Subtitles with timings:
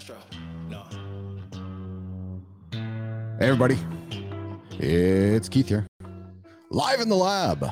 [0.00, 0.16] Castro.
[0.70, 0.82] No.
[3.38, 3.78] Hey, everybody.
[4.78, 5.86] It's Keith here.
[6.70, 7.66] Live in the lab.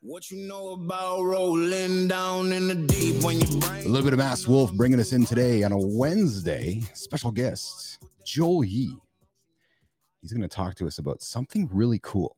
[0.00, 4.18] What you know about rolling down in the deep when you A little bit of
[4.18, 6.80] Mass Wolf bringing us in today on a Wednesday.
[6.94, 8.96] Special guest, Joel Yee.
[10.20, 12.36] He's going to talk to us about something really cool.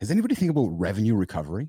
[0.00, 1.68] Has anybody think about revenue recovery?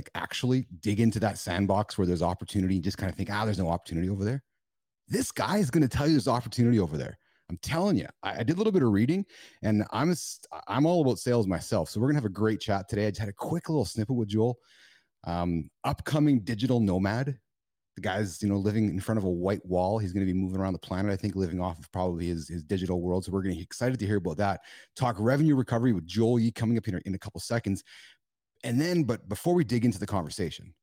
[0.00, 3.44] Like actually dig into that sandbox where there's opportunity and just kind of think, ah,
[3.44, 4.42] there's no opportunity over there.
[5.08, 7.18] This guy is going to tell you there's opportunity over there.
[7.50, 9.26] I'm telling you, I, I did a little bit of reading
[9.62, 10.16] and I'm, a
[10.68, 11.90] I'm all about sales myself.
[11.90, 13.08] So we're going to have a great chat today.
[13.08, 14.58] I just had a quick little snippet with Joel.
[15.24, 17.38] Um, upcoming digital nomad,
[17.96, 20.38] the guy's you know living in front of a white wall he's going to be
[20.38, 23.32] moving around the planet i think living off of probably his, his digital world so
[23.32, 24.60] we're going to be excited to hear about that
[24.96, 27.84] talk revenue recovery with joel yee coming up here in a couple seconds
[28.64, 30.74] and then but before we dig into the conversation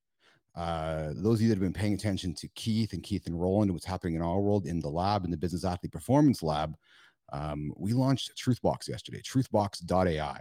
[0.55, 3.69] uh, those of you that have been paying attention to keith and keith and roland
[3.69, 6.75] and what's happening in our world in the lab in the business athlete performance lab
[7.33, 10.39] um, we launched truthbox yesterday truthbox.ai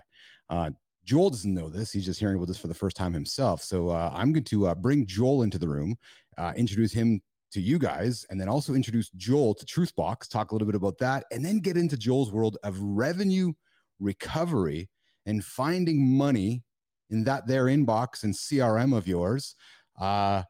[0.51, 0.71] uh,
[1.07, 1.93] Joel doesn't know this.
[1.93, 3.63] He's just hearing about this for the first time himself.
[3.63, 5.97] So uh, I'm going to uh, bring Joel into the room,
[6.37, 7.23] uh, introduce him
[7.53, 10.99] to you guys, and then also introduce Joel to Truthbox, talk a little bit about
[10.99, 13.53] that, and then get into Joel's world of revenue
[14.01, 14.89] recovery
[15.27, 16.65] and finding money
[17.11, 19.55] in that their inbox and CRM of yours.
[20.01, 20.43] Uh,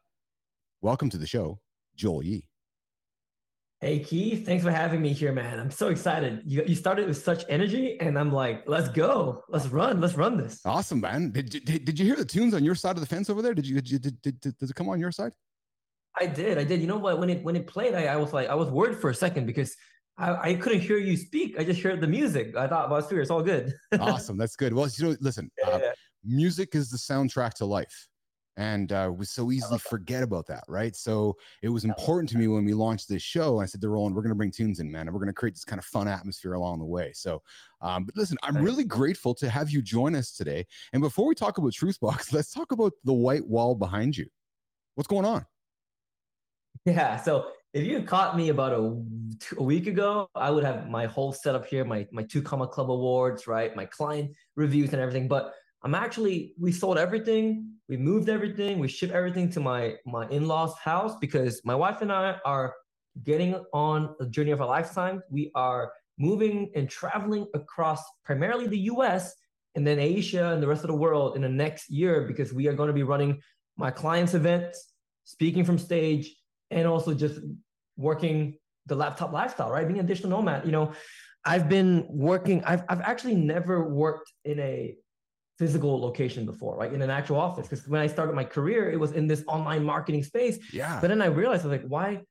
[0.80, 1.58] welcome to the show,
[1.96, 2.48] Joel Yee.
[3.80, 5.60] Hey Keith, thanks for having me here, man.
[5.60, 6.40] I'm so excited.
[6.46, 10.38] You, you started with such energy, and I'm like, let's go, let's run, let's run
[10.38, 10.60] this.
[10.64, 11.30] Awesome, man.
[11.30, 13.42] Did, you- did, did you hear the tunes on your side of the fence over
[13.42, 13.52] there?
[13.54, 15.32] Did you, did, you, did, did, did does it come on your side?
[16.18, 16.80] I did, I did.
[16.80, 17.18] You know what?
[17.20, 19.44] When it when it played, I, I was like, I was worried for a second
[19.44, 19.76] because
[20.16, 21.56] I, I couldn't hear you speak.
[21.58, 22.56] I just heard the music.
[22.56, 23.74] I thought, well, it's it's all good.
[24.00, 24.38] awesome.
[24.38, 24.72] That's good.
[24.72, 25.92] Well, you know, listen, uh, Yeah.
[26.26, 28.08] Music is the soundtrack to life.
[28.58, 30.96] And uh, we so easily forget about that, right?
[30.96, 33.60] So it was important to me when we launched this show.
[33.60, 35.34] I said to Roland, we're going to bring tunes in, man, and we're going to
[35.34, 37.12] create this kind of fun atmosphere along the way.
[37.14, 37.42] So,
[37.82, 40.66] um, but listen, I'm really grateful to have you join us today.
[40.94, 44.26] And before we talk about Truthbox, let's talk about the white wall behind you.
[44.94, 45.44] What's going on?
[46.86, 47.16] Yeah.
[47.18, 49.02] So if you caught me about a,
[49.58, 52.90] a week ago, I would have my whole setup here, my my two comma club
[52.90, 53.76] awards, right?
[53.76, 55.28] My client reviews and everything.
[55.28, 55.52] But
[55.86, 60.76] I'm actually we sold everything, we moved everything, we shipped everything to my my in-laws
[60.78, 62.74] house because my wife and I are
[63.22, 65.22] getting on a journey of a lifetime.
[65.30, 69.32] We are moving and traveling across primarily the US
[69.76, 72.66] and then Asia and the rest of the world in the next year because we
[72.66, 73.40] are going to be running
[73.76, 74.92] my clients' events,
[75.22, 76.34] speaking from stage,
[76.72, 77.38] and also just
[77.96, 79.86] working the laptop lifestyle, right?
[79.86, 80.94] Being a digital nomad, you know,
[81.44, 84.96] I've been working, I've, I've actually never worked in a
[85.58, 86.92] physical location before, right?
[86.92, 87.68] In an actual office.
[87.68, 90.58] Because when I started my career, it was in this online marketing space.
[90.72, 90.98] Yeah.
[91.00, 92.22] But then I realized I was like, why,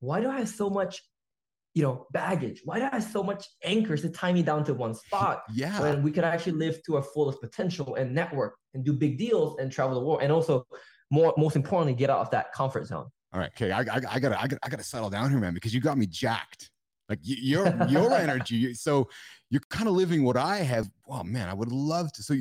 [0.00, 1.02] why do I have so much,
[1.74, 2.62] you know, baggage?
[2.64, 5.42] Why do I have so much anchors to tie me down to one spot?
[5.52, 5.78] yeah.
[5.80, 9.58] when we could actually live to our fullest potential and network and do big deals
[9.58, 10.66] and travel the world and also
[11.10, 13.72] more most importantly get out of that comfort zone All right, okay.
[13.72, 15.98] I, I, I gotta, I gotta, I gotta settle down here, man, because you got
[15.98, 16.70] me jacked.
[17.08, 18.72] Like your, your energy.
[18.74, 19.08] So
[19.50, 20.88] you're kind of living what I have.
[21.08, 22.22] Oh man, I would love to.
[22.22, 22.36] So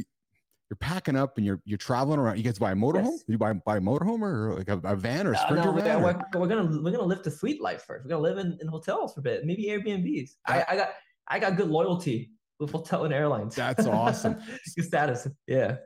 [0.70, 2.38] you're packing up and you're, you're traveling around.
[2.38, 3.06] You guys buy a motorhome?
[3.06, 3.24] Yes.
[3.28, 5.82] You buy, buy a motorhome or like a, a van or a sprinter no, we're,
[5.82, 6.04] van?
[6.04, 8.58] or- we're, we're gonna we're gonna live the sweet life first we're gonna live in,
[8.62, 10.90] in hotels for a bit maybe airbnbs I, I got
[11.28, 14.36] i got good loyalty with hotel and airlines That's awesome.
[14.76, 15.78] good status yeah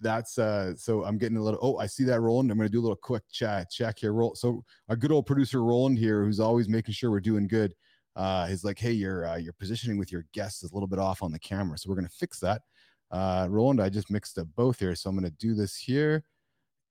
[0.00, 0.74] That's uh.
[0.74, 1.60] So I'm getting a little.
[1.62, 2.50] Oh, I see that Roland.
[2.50, 4.12] I'm gonna do a little quick chat check here.
[4.12, 4.34] Roll.
[4.34, 7.72] So our good old producer Roland here, who's always making sure we're doing good.
[8.16, 10.98] Uh, is like, hey, your uh, your positioning with your guests is a little bit
[10.98, 12.62] off on the camera, so we're gonna fix that.
[13.12, 16.24] Uh, Roland, I just mixed up both here, so I'm gonna do this here,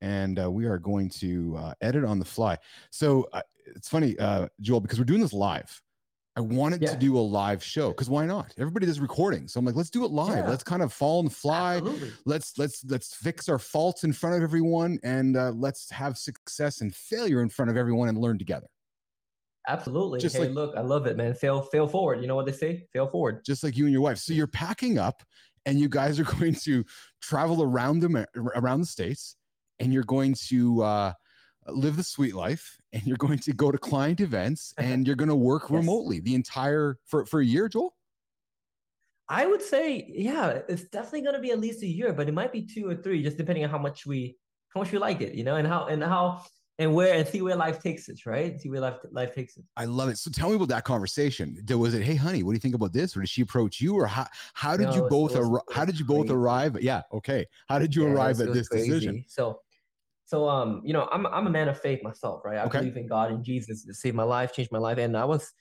[0.01, 2.57] and uh, we are going to uh, edit on the fly.
[2.92, 3.42] So uh,
[3.75, 5.81] it's funny, uh, Joel, because we're doing this live.
[6.37, 8.54] I wanted to do a live show because why not?
[8.57, 10.45] Everybody does recording, so I'm like, let's do it live.
[10.45, 10.49] Yeah.
[10.49, 14.13] Let's kind of fall on the fly absolutely let's let's let's fix our faults in
[14.13, 18.18] front of everyone and uh, let's have success and failure in front of everyone and
[18.18, 18.68] learn together
[19.68, 22.45] absolutely Just hey like- look i love it man fail fail forward you know what
[22.45, 25.23] they say fail forward just like you and your wife so you're packing up
[25.65, 26.83] and you guys are going to
[27.21, 29.35] travel around them around the states
[29.80, 31.13] and you're going to uh,
[31.68, 35.30] live the sweet life and you're going to go to client events and you're going
[35.30, 35.71] to work Yes.
[35.71, 37.95] remotely the entire for for a year joel
[39.30, 42.33] I would say, yeah, it's definitely going to be at least a year, but it
[42.33, 44.35] might be two or three, just depending on how much we
[44.73, 46.44] how much we like it, you know, and how and how
[46.81, 48.59] and where and see where life takes us, right?
[48.59, 49.64] See where life life takes us.
[49.78, 50.18] I love it.
[50.18, 51.64] So tell me about that conversation.
[51.69, 53.16] Was it, hey, honey, what do you think about this?
[53.16, 53.94] Or did she approach you?
[53.95, 56.33] Or how how did No, you both was- it how did you both crazy.
[56.33, 56.81] arrive?
[56.81, 57.45] Yeah, okay.
[57.69, 59.23] How did you Yeah, arrive was- at this decision?
[59.28, 59.61] So,
[60.26, 62.57] So um, you know, I'm I'm a man of faith myself, right?
[62.57, 62.80] I Okay.
[62.80, 65.52] believe in God and Jesus to save my life, change my life, and I was,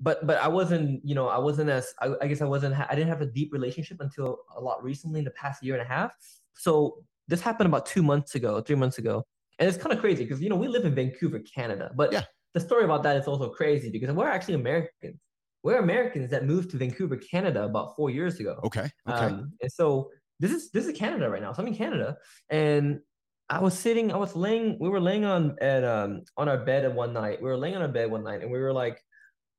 [0.00, 2.94] but but I wasn't, you know, I wasn't as I, I guess I wasn't I
[2.96, 5.88] didn't have a deep relationship until a lot recently in the past year and a
[5.96, 6.12] half.
[6.56, 9.24] So this happened about two months ago, three months ago,
[9.58, 12.24] and it's kind of crazy because you know we live in Vancouver, Canada, but Yeah.
[12.54, 15.20] the story about that is also crazy because we're actually Americans.
[15.62, 18.60] We're Americans that moved to Vancouver, Canada, about four years ago.
[18.64, 18.88] Okay.
[19.08, 19.26] Okay.
[19.26, 21.52] Um, and so this is this is Canada right now.
[21.52, 22.16] So I'm in Canada,
[22.50, 23.00] and
[23.48, 26.84] I was sitting, I was laying, we were laying on at um on our bed
[26.84, 27.40] at one night.
[27.40, 29.00] We were laying on our bed one night, and we were like,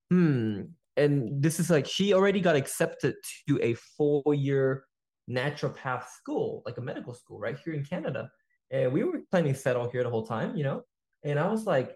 [0.10, 0.62] hmm.
[0.98, 3.16] And this is like she already got accepted
[3.50, 4.86] to a four-year
[5.30, 8.30] naturopath school, like a medical school, right here in Canada.
[8.72, 10.82] And we were planning to settle here the whole time, you know.
[11.24, 11.96] And I was like,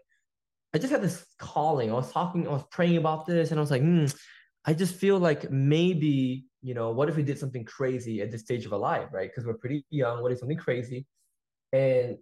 [0.74, 1.90] I just had this calling.
[1.90, 4.06] I was talking, I was praying about this, and I was like, hmm,
[4.66, 8.42] I just feel like maybe, you know, what if we did something crazy at this
[8.42, 9.30] stage of our life, right?
[9.30, 10.22] Because we're pretty young.
[10.22, 11.08] What if something crazy?
[11.74, 12.18] And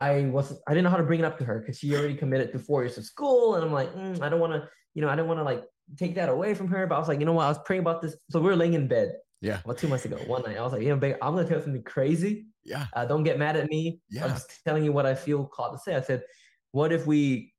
[0.00, 2.14] I was, I didn't know how to bring it up to her because she already
[2.14, 5.02] committed to four years of school, and I'm like, mm, I don't want to, you
[5.02, 5.64] know, I don't want to like
[5.98, 6.86] take that away from her.
[6.86, 7.44] But I was like, you know what?
[7.44, 8.16] I was praying about this.
[8.30, 9.12] So we were laying in bed.
[9.40, 9.60] Yeah.
[9.64, 11.58] About two months ago, one night, I was like, you know, babe, I'm gonna tell
[11.58, 12.46] you something crazy.
[12.64, 12.86] Yeah.
[12.94, 14.00] Uh, don't get mad at me.
[14.10, 14.24] Yeah.
[14.24, 15.94] I'm just telling you what I feel called to say.
[15.94, 16.22] I said,
[16.72, 17.52] what if we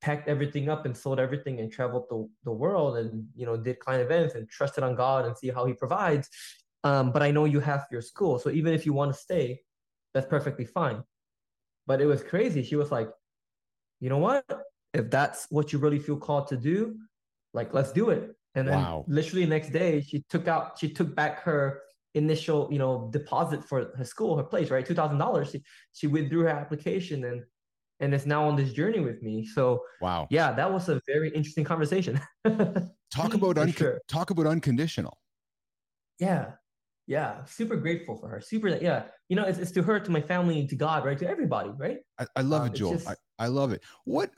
[0.00, 3.78] packed everything up and sold everything and traveled the, the world and you know did
[3.80, 6.28] client events and trusted on God and see how He provides.
[6.84, 9.60] Um, but I know you have your school, so even if you want to stay,
[10.14, 11.02] that's perfectly fine.
[11.86, 12.62] But it was crazy.
[12.62, 13.08] She was like,
[14.00, 14.44] you know what?
[14.92, 16.96] If that's what you really feel called to do,
[17.54, 18.30] like let's do it.
[18.54, 19.04] And then Wow.
[19.08, 21.82] literally next day, she took out, she took back her
[22.16, 24.84] initial, you know, deposit for her school, her place, right?
[24.84, 25.50] Two thousand dollars.
[25.50, 27.42] She she withdrew her application and
[28.00, 29.46] and is now on this journey with me.
[29.46, 30.26] So Wow.
[30.30, 32.20] yeah, that was a very interesting conversation.
[33.10, 34.00] Talk about unco- sure.
[34.08, 35.16] talk about unconditional.
[36.18, 36.52] yeah,
[37.06, 38.40] yeah, super grateful for her.
[38.40, 41.16] Super, yeah, you know, it's, it's to her, to my family, to God, right?
[41.18, 41.98] To everybody, right?
[42.18, 42.92] I, I love Um, it, Joel.
[42.94, 43.82] just- I, I love it.
[44.04, 44.30] What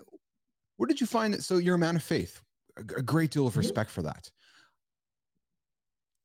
[0.77, 1.43] where did you find that?
[1.43, 2.41] So you're a man of faith.
[2.77, 3.59] A, a great deal of Mhm.
[3.59, 4.31] respect for that.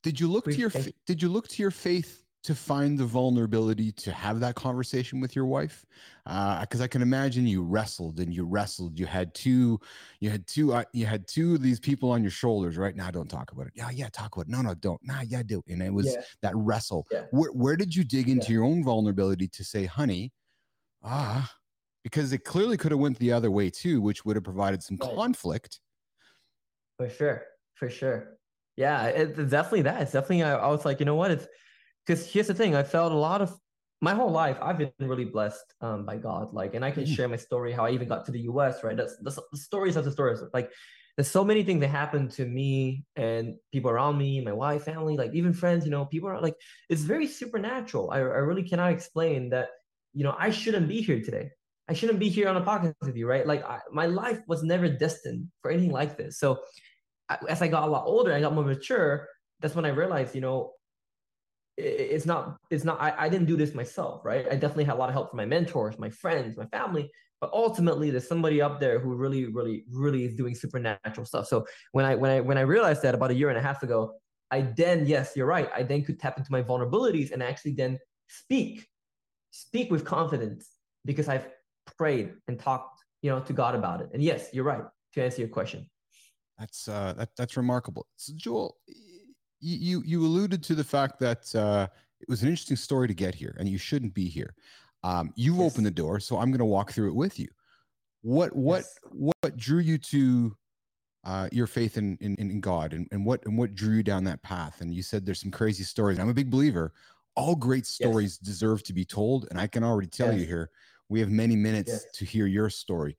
[0.04, 3.06] Did you look to your fa- did you look to your faith to find the
[3.06, 5.86] vulnerability to have that conversation with your wife?
[6.26, 8.98] Because I can imagine you wrestled and you wrestled.
[8.98, 9.80] You had two,
[10.20, 12.76] you had two, uh, you had two of these people on your shoulders.
[12.76, 13.72] Right now, don't talk about it.
[13.74, 14.50] Yeah, yeah, talk about it.
[14.50, 15.00] No, no, don't.
[15.02, 15.62] Nah, yeah, do.
[15.68, 16.22] And it was Yeah.
[16.42, 17.06] that wrestle.
[17.10, 17.24] Yeah.
[17.30, 18.52] Where where did you dig into Yeah.
[18.56, 20.34] your own vulnerability to say, honey,
[21.02, 21.50] ah,
[22.02, 24.98] because it clearly could have went the other way too, which would have provided some
[25.00, 25.14] Right.
[25.14, 25.80] conflict.
[26.98, 28.33] For sure, for sure.
[28.76, 30.02] Yeah, it's definitely that.
[30.02, 30.42] It's definitely.
[30.42, 31.30] I, I was like, you know what?
[31.30, 31.46] It's
[32.04, 32.74] because here's the thing.
[32.74, 33.56] I felt a lot of
[34.00, 34.58] my whole life.
[34.60, 36.52] I've been really blessed um, by God.
[36.52, 37.14] Like, and I can Mhm.
[37.14, 38.82] share my story how I even got to the U.S.
[38.82, 38.96] Right?
[38.96, 40.40] That's the, the stories of the stories.
[40.52, 40.70] Like,
[41.16, 45.16] there's so many things that happened to me and people around me, my wife, family,
[45.16, 45.84] like even friends.
[45.84, 46.56] You know, people are like,
[46.90, 48.10] it's very supernatural.
[48.10, 49.68] I, I really cannot explain that.
[50.12, 51.50] You know, I shouldn't be here today.
[51.88, 53.46] I shouldn't be here on a podcast with you, right?
[53.46, 56.38] Like, I, my life was never destined for anything like this.
[56.38, 56.60] So
[57.48, 59.28] as I got a lot older, I got more mature.
[59.60, 60.72] That's when I realized, you know,
[61.76, 63.00] it's not, it's not.
[63.00, 64.46] I, I didn't do this myself, right?
[64.46, 67.10] I definitely had a lot of help from my mentors, my friends, my family.
[67.40, 71.46] But ultimately, there's somebody up there who really, really, really is doing supernatural stuff.
[71.46, 73.82] So when I when I when I realized that about a year and a half
[73.82, 74.14] ago,
[74.50, 75.68] I then yes, you're right.
[75.74, 78.86] I then could tap into my vulnerabilities and actually then speak,
[79.50, 80.70] speak with confidence
[81.04, 81.48] because I've
[81.98, 84.10] prayed and talked, you know, to God about it.
[84.14, 84.84] And yes, you're right.
[85.14, 85.90] To answer your question.
[86.58, 88.06] That's uh, that that's remarkable.
[88.16, 88.76] So Joel,
[89.60, 91.88] you you alluded to the fact that uh,
[92.20, 94.54] it was an interesting story to get here, and you shouldn't be here.
[95.02, 95.72] Um, you've Yes.
[95.72, 97.48] opened the door, so I'm going to walk through it with you.
[98.22, 98.98] What what Yes.
[99.10, 100.56] what drew you to
[101.24, 104.24] uh, your faith in, in in God, and, and what and what drew you down
[104.24, 104.80] that path?
[104.80, 106.18] And you said there's some crazy stories.
[106.18, 106.92] I'm a big believer.
[107.36, 110.70] All great stories deserve to be told, and I can already tell you here
[111.08, 112.06] we have many minutes Yes.
[112.12, 113.16] to hear your story.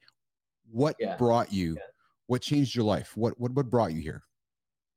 [0.72, 1.18] What Yeah.
[1.18, 1.76] brought you?
[1.76, 1.82] Yeah.
[2.28, 3.16] What changed your life?
[3.16, 4.24] What what what brought you here?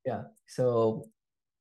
[0.05, 0.23] Yeah.
[0.47, 1.05] So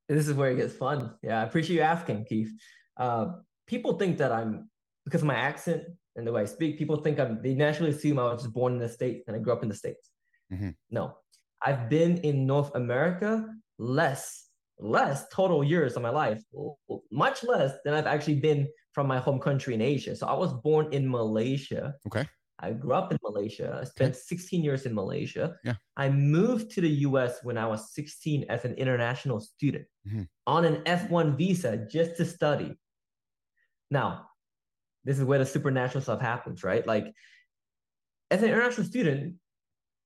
[0.09, 1.15] this is where it gets fun.
[1.23, 2.51] Yeah, I appreciate you asking, Keith.
[2.97, 3.27] Uh,
[3.67, 4.71] people think that I'm
[5.05, 5.83] because of my accent
[6.17, 6.79] and the way I speak.
[6.79, 7.43] People think I'm.
[7.43, 9.69] They naturally assume I was just born in the states and I grew up in
[9.69, 10.11] the states.
[10.53, 10.75] Mhm.
[10.91, 11.19] No,
[11.63, 13.47] I've been in North America
[13.79, 14.49] less,
[14.79, 16.43] less total years of my life,
[17.11, 20.17] much less than I've actually been from my home country in Asia.
[20.17, 21.95] So I was born in Malaysia.
[22.07, 22.27] Okay.
[22.61, 23.79] I grew up in Malaysia.
[23.81, 25.57] I spent 16 years in Malaysia.
[25.65, 25.75] Yeah.
[25.97, 30.27] I moved to the US when I was 16 as an international student Mhm.
[30.47, 32.75] on an F1 visa just to study.
[33.91, 34.29] Now,
[35.05, 36.85] this is where the supernatural stuff happens, right?
[36.87, 37.15] Like,
[38.31, 39.37] as an international student,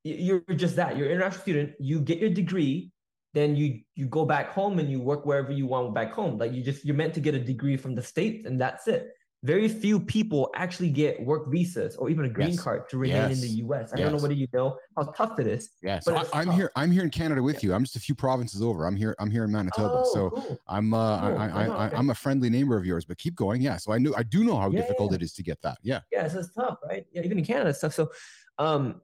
[0.05, 0.97] you're just that.
[0.97, 1.75] You're an international student.
[1.81, 2.93] You get your degree,
[3.35, 6.39] then you you go back home and you work wherever you want back home.
[6.39, 9.09] Like you just you're meant to get a degree from the states, and that's it.
[9.45, 12.61] Very few people actually get work visas or even a green Yes.
[12.61, 13.93] card to remain in the US.
[13.93, 15.71] I don't know whether you know how tough it is.
[15.83, 15.99] Yeah.
[15.99, 16.55] So But I, I'm tough.
[16.55, 16.73] here.
[16.77, 17.75] I'm here in Canada with you.
[17.75, 18.87] I'm just a few provinces over.
[18.87, 19.17] I'm here.
[19.19, 19.99] I'm here in Manitoba.
[19.99, 20.61] Oh, so cool.
[20.69, 21.39] I'm uh, Cool.
[21.39, 21.97] I, I, I, okay.
[21.97, 23.05] I'm a friendly neighbor of yours.
[23.05, 23.61] But keep going.
[23.61, 23.79] Yeah.
[23.79, 25.79] So I knew I do know how Yeah, difficult it is to get that.
[25.83, 26.01] Yeah.
[26.13, 27.05] Yeah, so it's tough, right?
[27.13, 27.95] Yeah, even in Canada and stuff.
[27.95, 28.13] So,
[28.59, 29.01] um,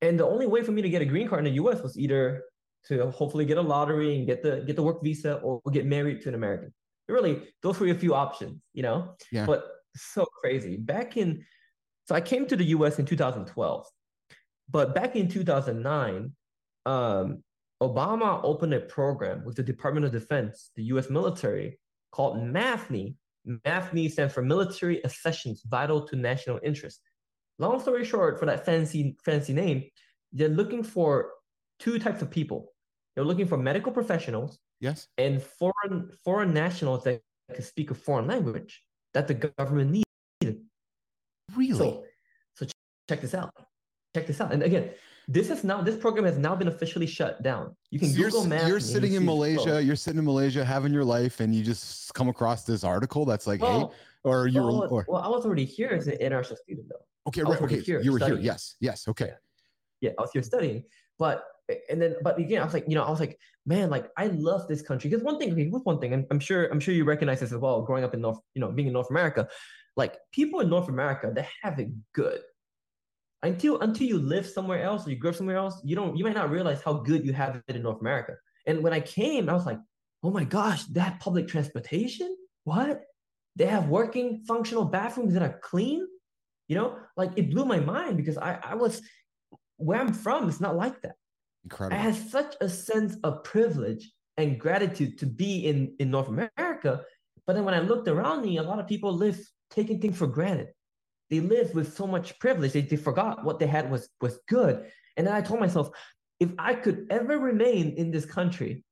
[0.00, 1.82] and the only way for me to get a green card in the U.S.
[1.82, 2.44] was either
[2.86, 6.22] to hopefully get a lottery and get the get the work visa, or get married
[6.22, 6.72] to an American.
[7.08, 9.14] Really, those were a few options, you know.
[9.30, 9.46] Yeah.
[9.46, 10.76] But so crazy.
[10.76, 11.44] Back in,
[12.06, 12.98] so I came to the U.S.
[12.98, 13.86] in 2012,
[14.70, 16.32] but back in 2009,
[16.86, 17.42] um,
[17.82, 21.10] Obama opened a program with the Department of Defense, the U.S.
[21.10, 21.78] military,
[22.10, 23.14] called MAVNI.
[23.46, 27.00] MAVNI stands for Military Accessions Vital to National Interest.
[27.58, 29.84] Long story short, for that fancy fancy name,
[30.32, 31.32] they're looking for
[31.78, 32.72] two types of people.
[33.14, 35.08] They're looking for medical professionals Yes.
[35.16, 37.22] and foreign foreign nationals that
[37.54, 38.82] can speak a foreign language
[39.14, 40.04] that the government needs.
[41.56, 41.78] Really.
[41.78, 42.04] So,
[42.54, 42.72] so ch-
[43.08, 43.52] check this out.
[44.14, 44.52] Check this out.
[44.52, 44.90] And again,
[45.28, 47.74] this is now this program has now been officially shut down.
[47.90, 48.68] You can So you're, Google Maps.
[48.68, 49.82] you're and you sitting in Malaysia.
[49.82, 53.46] You're sitting in Malaysia having your life, and you just come across this article that's
[53.46, 53.84] like, hey,
[54.24, 57.04] or you're, well, or well, I was already here as an international student, though.
[57.28, 58.38] okay, right, okay, here you were here.
[58.38, 59.30] Yes, yes, okay.
[60.00, 60.84] yeah, I was here studying.
[61.18, 61.44] But
[61.88, 64.28] and then but again, I was like, you know, I was like, man, like I
[64.28, 65.10] love this country.
[65.10, 67.52] Because one thing, okay, what's one thing, and I'm sure, I'm sure you recognize this
[67.52, 69.48] as well, growing up in North, you know, being in North America,
[69.96, 72.40] like people in North America, they have it good.
[73.42, 76.34] Until until you live somewhere else or you grow somewhere else, you don't you might
[76.34, 78.34] not realize how good you have it in North America.
[78.66, 79.78] And when I came, I was like,
[80.22, 82.36] oh my gosh, that public transportation?
[82.64, 83.02] What?
[83.54, 86.06] They have working functional bathrooms that are clean?
[86.68, 89.00] You know, like it blew my mind because I, I was
[89.76, 91.14] where I'm from, it's not like that.
[91.92, 97.02] I had such a sense of privilege and gratitude to be in, in North America.
[97.46, 99.38] But then when I looked around me, a lot of people live
[99.70, 100.68] taking things for granted.
[101.30, 104.90] They live with so much privilege, they, they forgot what they had was, was good.
[105.16, 105.90] And then I told myself,
[106.38, 108.84] if I could ever remain in this country,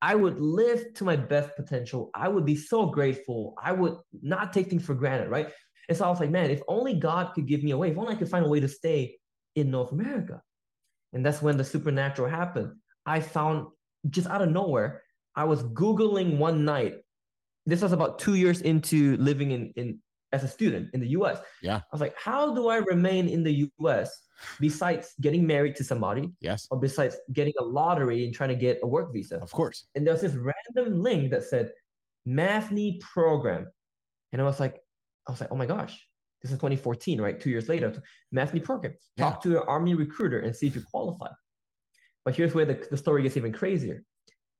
[0.00, 2.10] I would live to my best potential.
[2.14, 3.54] I would be so grateful.
[3.62, 5.50] I would not take things for granted, right?
[5.88, 7.98] And so I was like, man, if only God could give me a way, if
[7.98, 9.18] only I could find a way to stay
[9.56, 10.40] in North America.
[11.12, 12.72] And that's when the supernatural happened.
[13.06, 13.66] I found
[14.10, 15.02] just out of nowhere,
[15.34, 16.96] I was Googling one night.
[17.66, 19.98] This was about two years into living in, in
[20.32, 21.38] as a student in the US.
[21.62, 21.76] Yeah.
[21.76, 24.10] I was like, how do I remain in the US
[24.60, 28.78] besides getting married to somebody Yes, or besides getting a lottery and trying to get
[28.82, 29.36] a work visa?
[29.38, 29.86] of course.
[29.94, 31.70] And there was this random link that said
[32.26, 33.66] MAVNI program.
[34.32, 34.76] And I was like,
[35.26, 36.06] I was like, oh my gosh,
[36.42, 37.40] this is 2014, right?
[37.40, 38.00] Two years later,
[38.34, 38.94] MAVNI program.
[39.16, 39.24] Yeah.
[39.24, 41.28] Talk to an army recruiter and see if you qualify.
[42.24, 44.04] But here's where the, the story gets even crazier.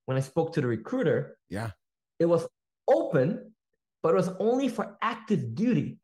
[0.07, 1.71] When I spoke to the recruiter, Yeah.
[2.19, 2.47] it was
[2.88, 3.53] open,
[4.03, 5.99] but it was only for active duty.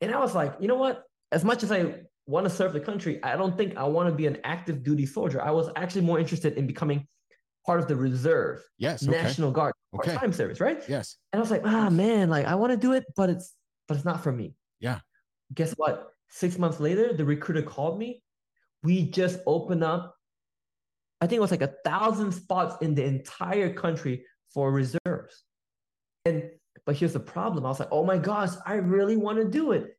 [0.00, 1.04] And I was like, you know what?
[1.32, 1.94] As much as I
[2.26, 5.06] want to serve the country, I don't think I want to be an active duty
[5.06, 5.40] soldier.
[5.42, 7.06] I was actually more interested in becoming
[7.64, 9.02] part of the reserve, Yes.
[9.06, 9.12] Okay.
[9.22, 10.10] National Guard, Okay.
[10.10, 10.82] part-time service, right?
[10.88, 11.16] Yes.
[11.32, 13.54] And I was like, ah, man, like I want to do it, but it's
[13.88, 14.54] but it's not for me.
[14.82, 14.98] Yeah.
[15.54, 16.10] Guess what?
[16.28, 18.22] Six months later, the recruiter called me.
[18.82, 20.14] We just opened up.
[21.20, 25.44] I think it was like a thousand spots in the entire country for reserves.
[26.24, 26.50] And
[26.84, 27.64] but here's the problem.
[27.64, 29.96] I was like, oh my gosh, I really want to do it.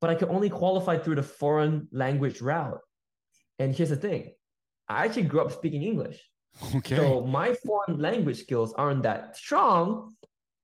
[0.00, 2.80] But I could only qualify through the foreign language route.
[3.58, 4.32] And here's the thing.
[4.88, 6.20] I actually grew up speaking English.
[6.74, 6.96] Okay.
[6.96, 10.16] So my foreign language skills aren't that strong.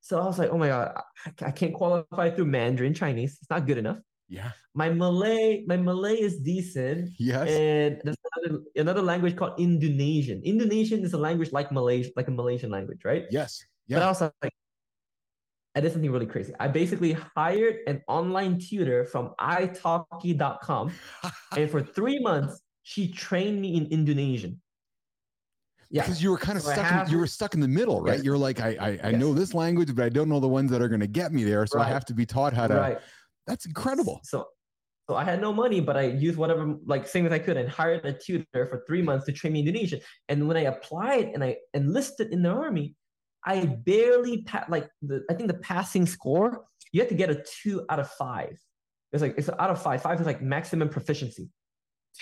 [0.05, 0.93] So I was like, oh my God,
[1.41, 3.39] I, I can't qualify through Mandarin Chinese.
[3.41, 3.97] It's not good enough.
[4.29, 4.51] yeah.
[4.75, 7.09] My Malay, my Malay is decent.
[7.19, 7.49] Yes.
[7.49, 10.43] And there's another, another language called Indonesian.
[10.45, 13.25] Indonesian is a language like Malaysian, like a Malaysian language, right?
[13.87, 13.99] yes.
[13.99, 14.53] But I was like,
[15.75, 16.53] I did something really crazy.
[16.61, 20.93] I basically hired an online tutor from italki.com.
[21.57, 24.61] and for three months, she trained me in Indonesian.
[25.95, 26.03] Yeah.
[26.03, 26.85] Because you were kind of So stuck.
[26.87, 28.17] have- in, you were stuck in the middle, right?
[28.17, 28.25] Yes.
[28.25, 29.21] You're like, I, I, I Yes.
[29.21, 31.45] know this language, but I don't know the ones that are going to get me
[31.45, 31.65] there.
[31.67, 32.75] So I have to be taught how to.
[32.75, 32.99] Right.
[33.47, 34.19] That's incredible.
[34.25, 34.47] So,
[35.09, 37.69] so I had no money, but I used whatever, like same as I could, and
[37.69, 40.01] hired a tutor for three months to train me Indonesian.
[40.29, 42.97] And when I applied and I enlisted in the army,
[43.45, 44.71] I barely passed.
[44.71, 48.11] Like the, I think the passing score, you have to get a two out of
[48.11, 48.59] five.
[49.13, 50.03] It's like it's out of five.
[50.03, 51.51] Five is like maximum proficiency.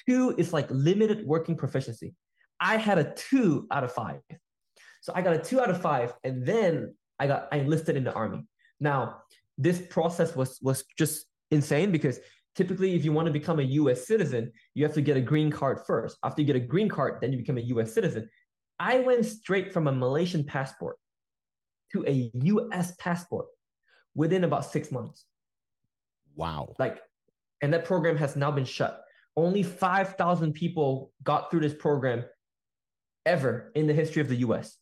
[0.07, 2.15] Two is like limited working proficiency.
[2.63, 4.21] I had a two out of five.
[5.01, 8.05] So I got a two out of five, and then I got I enlisted in
[8.05, 8.47] the army.
[8.79, 9.23] Now,
[9.59, 12.21] this process was was just insane because
[12.55, 15.51] typically if you want to become a US citizen, you have to get a green
[15.51, 16.17] card first.
[16.25, 18.31] After you get a green card, then you become a US citizen.
[18.79, 20.97] I went straight from a Malaysian passport
[21.93, 23.47] to a US passport
[24.15, 25.25] within about six months.
[26.37, 26.75] Wow.
[26.79, 27.01] Like,
[27.61, 29.03] and that program has now been shut.
[29.37, 32.25] Only 5,000 people got through this program
[33.27, 34.77] ever in the history of the US.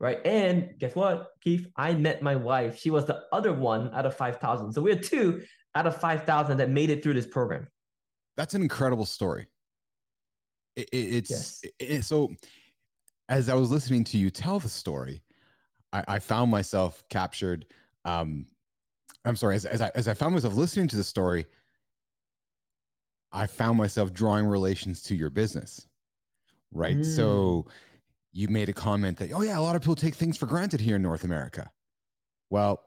[0.00, 0.24] Right.
[0.24, 1.66] And guess what, Keith?
[1.76, 2.78] I met my wife.
[2.78, 4.72] She was the other one out of 5,000.
[4.72, 5.42] So we had two
[5.74, 7.66] out of 5,000 that made it through this program.
[8.36, 9.48] That's an incredible story.
[10.76, 11.62] It, it, it's Yes.
[11.80, 12.32] it- so
[13.28, 15.20] as I was listening to you tell the story,
[15.92, 17.66] I, I found myself captured.
[18.04, 18.46] Um,
[19.24, 21.44] I'm sorry, as, as I as I found myself listening to the story,
[23.32, 25.87] I found myself drawing relations to your business.
[26.72, 27.04] Right.
[27.04, 27.66] So
[28.32, 30.80] you made a comment that, oh yeah, a lot of people take things for granted
[30.80, 31.70] here in North America.
[32.50, 32.84] Well,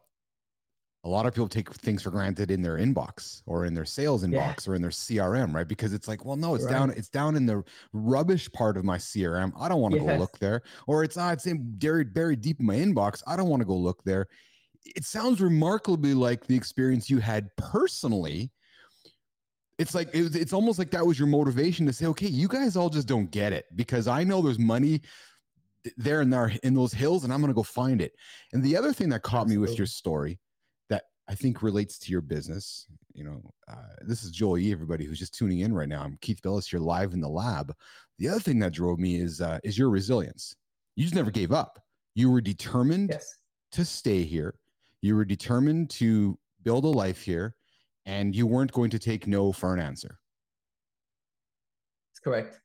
[1.04, 4.24] a lot of people take things for granted in their inbox or in their sales
[4.24, 4.30] Yeah.
[4.54, 5.68] inbox or in their CRM, right?
[5.68, 6.72] Because it's like, well, no, it's Right.
[6.72, 9.52] down, it's down in the rubbish part of my CRM.
[9.58, 10.62] I don't want to go look there.
[10.86, 13.24] Or it's ah, it's in buried, buried deep in my inbox.
[13.26, 14.28] I don't want to go look there.
[14.86, 18.52] It sounds remarkably like the experience you had personally.
[19.82, 22.48] It's like it, was- it's almost like that was your motivation to say, okay, you
[22.48, 25.02] guys all just don't get it because I know there's money
[25.98, 28.14] there and there in those hills, and I'm gonna go find it.
[28.54, 30.40] And the other thing that caught me with your story
[30.90, 34.72] that I think relates to your business, you know, uh, this is Joel E.
[34.72, 37.74] Everybody who's just tuning in right now, I'm Keith Bilous here live in the lab.
[38.20, 40.56] The other thing that drove me is uh, is your resilience.
[40.96, 41.80] You just never gave up.
[42.14, 43.36] You were determined Yes.
[43.72, 44.54] to stay here.
[45.02, 47.56] You were determined to build a life here,
[48.12, 50.20] and you weren't going to take no for an answer.
[52.10, 52.60] That's correct.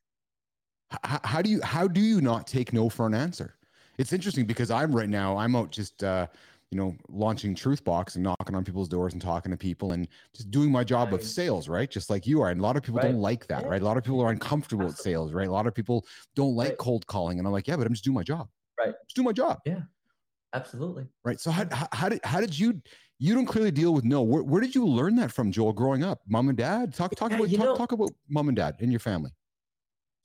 [0.93, 3.55] H- how do you how do you not take no for an answer?
[3.97, 6.27] It's interesting because I'm right now I'm out just uh,
[6.71, 10.51] you know launching Truthbox and knocking on people's doors and talking to people and just
[10.51, 11.89] doing my job of sales, right?
[11.89, 12.49] Just like you are.
[12.51, 13.09] And a lot of people Right.
[13.11, 13.69] don't like that, Yeah.
[13.69, 13.81] right?
[13.81, 15.13] A lot of people are uncomfortable with Absolutely.
[15.13, 15.47] sales, right?
[15.47, 16.05] A lot of people
[16.35, 16.77] don't like Right.
[16.77, 18.49] cold calling, and I'm like, yeah, but I'm just doing my job.
[18.77, 18.93] Right.
[19.07, 19.59] Just do my job.
[20.53, 21.05] Absolutely.
[21.23, 21.39] Right.
[21.39, 22.81] So how, how, how did how did you
[23.19, 24.21] you don't clearly deal with no?
[24.21, 25.73] Where, where did you learn that from, Joel?
[25.73, 26.93] Growing up, mom and dad.
[26.93, 29.31] Talk talk Yeah, about talk, know- talk about mom and dad in your family.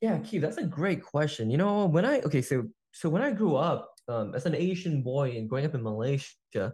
[0.01, 1.51] Yeah, Keith, that's a great question.
[1.51, 5.03] You know, when I okay, so so when I grew up um, as an Asian
[5.03, 6.73] boy and growing up in Malaysia,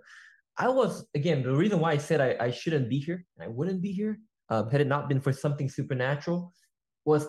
[0.58, 3.48] I was again the reason why I said I, I shouldn't be here and I
[3.48, 4.18] wouldn't be here
[4.50, 6.52] um, had it not been for something supernatural
[7.04, 7.28] was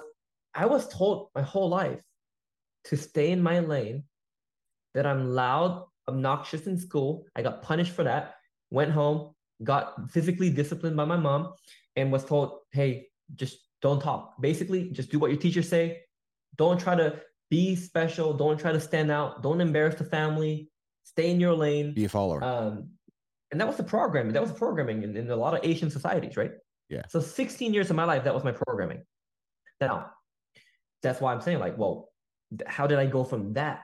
[0.55, 1.99] I was told my whole life
[2.86, 4.03] to stay in my lane,
[4.93, 7.25] that I'm loud, obnoxious in school.
[7.35, 8.35] I got punished for that.
[8.71, 11.53] Went home, got physically disciplined by my mom,
[11.95, 14.41] and was told, "Hey, just don't talk.
[14.41, 16.01] Basically, just do what your teachers say.
[16.55, 18.33] Don't try to be special.
[18.33, 19.41] Don't try to stand out.
[19.41, 20.69] Don't embarrass the family.
[21.03, 22.43] Stay in your lane." Be a follower.
[22.43, 22.89] Um,
[23.51, 24.33] and that was the programming.
[24.33, 26.51] That was the programming in, in a lot of Asian societies, right?
[26.89, 27.03] Yeah.
[27.09, 29.03] So 16 years of my life, that was my programming.
[29.81, 30.11] Now,
[31.01, 32.09] that's why I'm saying, like, well,
[32.67, 33.81] how did I go from that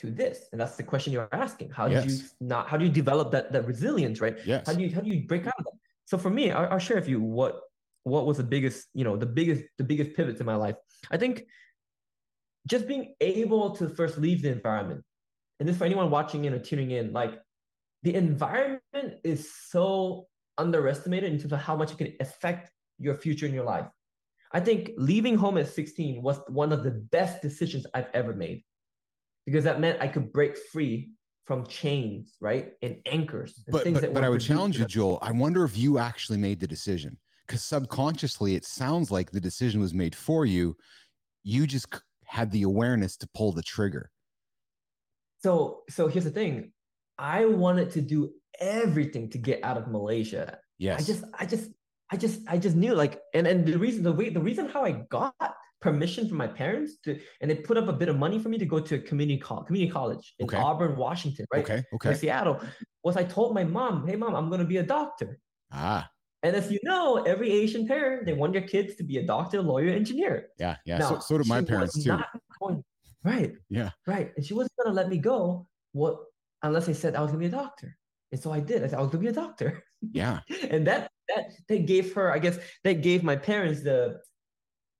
[0.00, 0.48] to this?
[0.52, 1.70] And that's the question you're asking.
[1.70, 2.68] How did you not?
[2.68, 4.36] How do you develop that that resilience, right?
[4.44, 4.66] yes.
[4.66, 5.72] How do you how do you break out of that?
[6.06, 7.60] So for me, I'll, I'll share with you what
[8.04, 10.76] what was the biggest, you know, the biggest the biggest pivots in my life.
[11.10, 11.46] I think
[12.66, 15.04] just being able to first leave the environment,
[15.60, 17.38] and this for anyone watching in or tuning in, like
[18.02, 23.46] the environment is so underestimated in terms of how much it can affect your future
[23.46, 23.86] in your life.
[24.52, 28.64] I think leaving home at 16 was one of the best decisions I've ever made
[29.48, 31.10] because that meant I could break free
[31.46, 32.72] from chains, right?
[32.82, 33.62] And anchors.
[33.66, 34.84] And but things but, that but I would challenge you.
[34.84, 35.18] Joel.
[35.22, 39.80] I wonder if you actually made the decision because subconsciously it sounds like the decision
[39.80, 40.76] was made for you.
[41.44, 41.86] You just
[42.26, 44.10] had the awareness to pull the trigger.
[45.42, 46.72] So so here's the thing.
[47.16, 50.58] I wanted to do everything to get out of Malaysia.
[50.76, 51.00] Yes.
[51.00, 51.70] I just I just
[52.10, 54.84] I just I just knew like and and the reason the way the reason how
[54.84, 55.34] I got
[55.80, 58.58] permission from my parents to and they put up a bit of money for me
[58.58, 60.56] to go to a community college community college in Okay.
[60.56, 61.62] Auburn, Washington, right?
[61.64, 61.84] okay.
[61.94, 62.14] Okay.
[62.14, 62.60] Seattle
[63.04, 65.38] was I told my mom, hey mom, I'm gonna be a doctor.
[65.72, 66.08] Ah.
[66.42, 69.60] And as you know, every Asian parent, they want their kids to be a doctor,
[69.60, 70.48] lawyer, engineer.
[70.58, 70.76] Yeah.
[70.86, 70.98] Yeah.
[70.98, 72.16] Now, so, so did my parents too.
[72.60, 72.84] going-
[73.24, 73.52] right.
[73.68, 73.90] Yeah.
[74.06, 74.32] Right.
[74.36, 76.16] And she wasn't gonna let me go what
[76.62, 77.96] unless I said I was gonna be a doctor.
[78.32, 78.82] And so I did.
[78.84, 79.82] I said I was gonna be a doctor.
[80.00, 80.40] Yeah.
[80.70, 84.20] and that that that gave her, I guess, that gave my parents the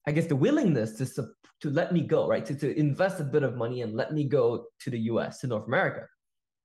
[0.06, 1.26] I guess the willingness to
[1.60, 2.46] to let me go, right?
[2.46, 5.46] To, to invest a bit of money and let me go to the US, to
[5.48, 6.06] North America.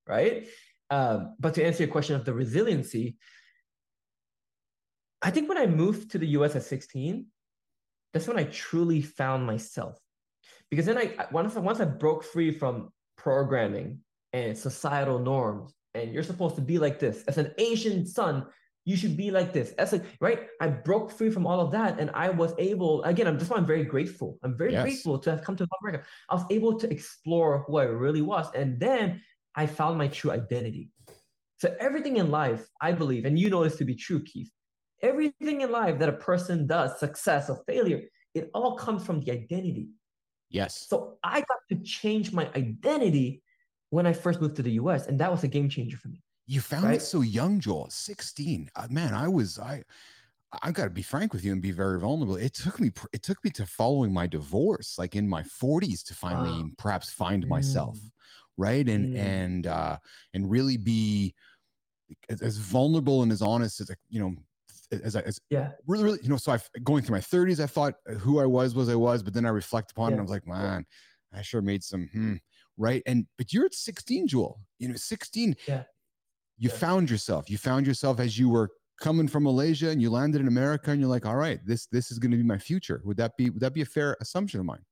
[0.07, 0.47] Right.
[0.89, 3.17] Um, but to answer your question of the resiliency,
[5.21, 7.25] I think when I moved to the US at 16,
[8.13, 9.97] that's when I truly found myself.
[10.69, 13.99] Because then I once I, once I broke free from programming
[14.33, 18.45] and societal norms, and you're supposed to be like this as an Asian son,
[18.85, 19.71] you should be like this.
[19.77, 23.01] As a right, I broke free from all of that, and I was able.
[23.03, 24.39] Again, I'm just I'm very grateful.
[24.43, 24.83] I'm very Yes.
[24.83, 26.05] grateful to have come to North America.
[26.29, 29.21] I was able to explore who I really was, and then
[29.55, 30.89] I found my true identity.
[31.59, 34.51] So everything in life, I believe, and you know this to be true, Keith,
[35.01, 38.01] everything in life that a person does, success or failure,
[38.33, 39.87] it all comes from the identity.
[40.49, 40.87] Yes.
[40.89, 43.43] So I got to change my identity
[43.93, 46.23] when I first moved to the US, and that was a game changer for me.
[46.45, 46.95] You found Right?
[46.95, 47.89] it so young, Joel.
[47.89, 48.69] 16.
[48.75, 49.83] Uh, man, I was I
[50.63, 52.35] I've got to be frank with you and be very vulnerable.
[52.35, 56.15] It took me it took me to following my divorce like in my 40s to
[56.15, 56.75] finally Wow.
[56.77, 58.11] perhaps find myself, Mm.
[58.57, 58.87] right?
[58.89, 59.15] And Mm.
[59.15, 59.97] and uh
[60.33, 61.35] and really be
[62.29, 64.35] as, as vulnerable and as honest as you know
[64.91, 65.73] as I as Yeah.
[65.87, 68.75] really, really, you know, so I going through my 30s, I thought who I was
[68.75, 70.23] was I was, but then I reflect upon it and I Yeah.
[70.23, 70.85] was like, man,
[71.33, 72.35] I sure made some hmm,
[72.77, 73.01] right.
[73.05, 74.59] And but you're at 16, Joel.
[74.79, 75.55] You know, 16.
[75.67, 75.83] Yeah.
[76.57, 76.75] You Yeah.
[76.75, 77.49] found yourself.
[77.49, 78.69] You found yourself as you were
[79.01, 82.11] coming from Malaysia and you landed in America and you're like, all right, this this
[82.11, 83.01] is going to be my future.
[83.05, 84.83] Would that be would that be a fair assumption of mine?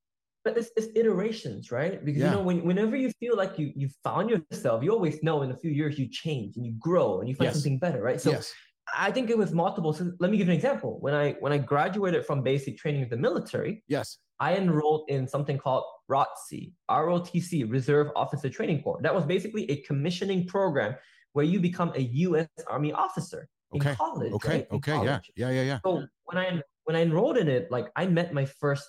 [0.43, 2.03] But it's, it's iterations, right?
[2.03, 2.31] Because Yeah.
[2.31, 5.51] you know, when, whenever you feel like you you found yourself, you always know in
[5.51, 7.55] a few years you change and you grow and you find Yes.
[7.55, 8.19] something better, right?
[8.19, 8.51] So yes.
[8.97, 9.93] I think it was multiple.
[9.93, 10.97] So let me give you an example.
[10.99, 14.17] When I when I graduated from basic training of the military, Yes.
[14.39, 18.99] I enrolled in something called ROTC, ROTC, Reserve Officer Training Corps.
[19.01, 20.95] That was basically a commissioning program
[21.33, 22.47] where you become a U.S.
[22.67, 23.91] Army officer Okay.
[23.91, 24.33] in college.
[24.33, 24.49] Okay.
[24.49, 24.67] right?
[24.69, 25.03] In Okay.
[25.05, 25.19] Yeah.
[25.35, 25.49] Yeah.
[25.49, 25.61] Yeah.
[25.71, 25.79] Yeah.
[25.85, 28.85] So when I when I enrolled in it, like I met my first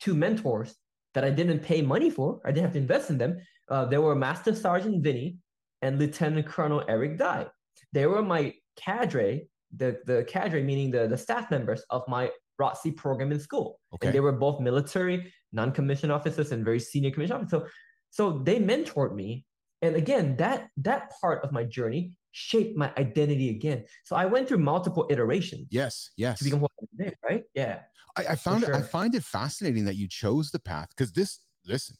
[0.00, 0.74] two mentors
[1.14, 2.40] that I didn't pay money for.
[2.44, 3.38] I didn't have to invest in them.
[3.68, 5.38] Uh, they were Master Sergeant Vinny
[5.82, 7.46] and Lieutenant Colonel Eric Dye.
[7.92, 12.96] They were my cadre, the the cadre meaning the the staff members of my ROTC
[12.96, 13.80] program in school.
[13.94, 14.06] Okay.
[14.08, 17.62] And they were both military, non-commissioned officers, and very senior commissioned officers.
[17.62, 17.68] So,
[18.10, 19.44] so they mentored me.
[19.82, 23.84] And again, that that part of my journey shaped my identity again.
[24.04, 26.10] So I went through multiple iterations Yes.
[26.16, 26.38] Yes.
[26.38, 27.42] to become what I'm today, right?
[27.54, 27.78] Yeah.
[28.16, 31.40] I, I found it, I find it fascinating that you chose the path because this
[31.66, 31.96] listen,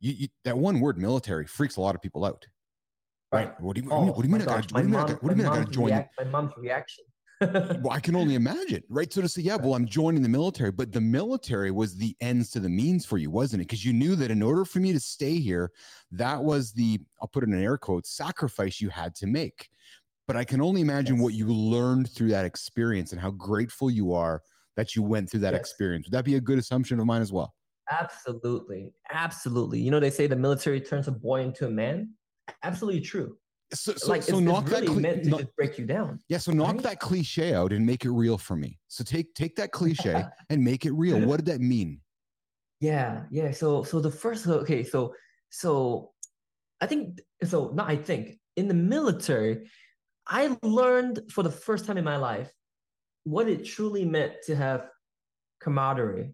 [0.00, 2.46] you, you that one word military freaks a lot of people out.
[3.32, 3.52] Right.
[3.60, 4.42] What do you, Oh, what do you mean?
[4.42, 4.96] I gotta, what do you mean?
[4.96, 5.52] I gotta, what do you mean?
[5.52, 5.86] I gotta join?
[5.86, 7.04] react- my mom's reaction.
[7.40, 9.12] Well, I can only imagine, right?
[9.12, 12.50] So to say, yeah, well, I'm joining the military, but the military was the ends
[12.50, 13.68] to the means for you, wasn't it?
[13.68, 15.72] Because you knew that in order for me to stay here,
[16.10, 19.70] that was the, I'll put it in air quotes, sacrifice you had to make.
[20.26, 24.12] But I can only imagine what you learned through that experience and how grateful you
[24.12, 24.42] are
[24.76, 25.60] that you went through that Yes.
[25.60, 26.06] experience.
[26.06, 27.54] Would that be a good assumption of mine as well?
[27.90, 28.92] Absolutely.
[29.10, 29.80] Absolutely.
[29.80, 32.14] You know, they say the military turns a boy into a man.
[32.62, 33.36] Absolutely true.
[33.72, 35.78] So, so, like so it's, knock it's that, really cli- meant to knock- just break
[35.78, 36.18] you down.
[36.28, 36.38] yeah.
[36.38, 36.82] So knock right?
[36.82, 38.78] that cliche out and make it real for me.
[38.88, 41.20] So take take that cliche and make it real.
[41.20, 42.00] What did that mean?
[42.80, 43.52] Yeah, yeah.
[43.52, 45.14] So so the first okay, so
[45.50, 46.10] so
[46.80, 49.70] I think so not I think in the military,
[50.26, 52.50] I learned for the first time in my life
[53.24, 54.88] what it truly meant to have
[55.60, 56.32] camaraderie,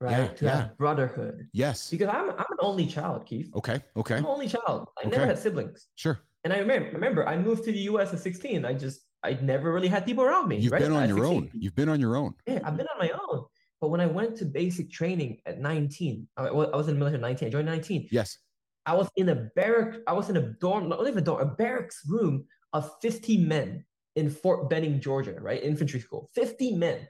[0.00, 0.10] right?
[0.12, 0.56] Yeah, to yeah.
[0.56, 1.48] have brotherhood.
[1.52, 1.90] Yes.
[1.90, 3.50] Because I'm I'm an only child, Keith.
[3.54, 3.82] Okay.
[3.96, 4.14] Okay.
[4.14, 4.88] I'm an only child.
[4.96, 5.10] I Okay.
[5.10, 5.88] never had siblings.
[5.96, 6.20] Sure.
[6.44, 8.64] And I remember remember I moved to the US at 16.
[8.64, 10.58] I just I never really had people around me.
[10.58, 10.82] You've right?
[10.82, 11.36] been on At your 16.
[11.36, 11.50] own.
[11.54, 12.34] You've been on your own.
[12.46, 13.44] Yeah, I've been on my own.
[13.80, 17.22] But when I went to basic training at 19, I, was in the military at
[17.22, 18.08] 19, I joined 19.
[18.10, 18.36] Yes.
[18.84, 21.46] I was in a barrack, I was in a dorm, not even a dorm, a
[21.46, 23.84] barracks room of 50 men
[24.16, 25.62] in Fort Benning, Georgia, right?
[25.62, 26.28] Infantry school.
[26.34, 27.06] 50 men.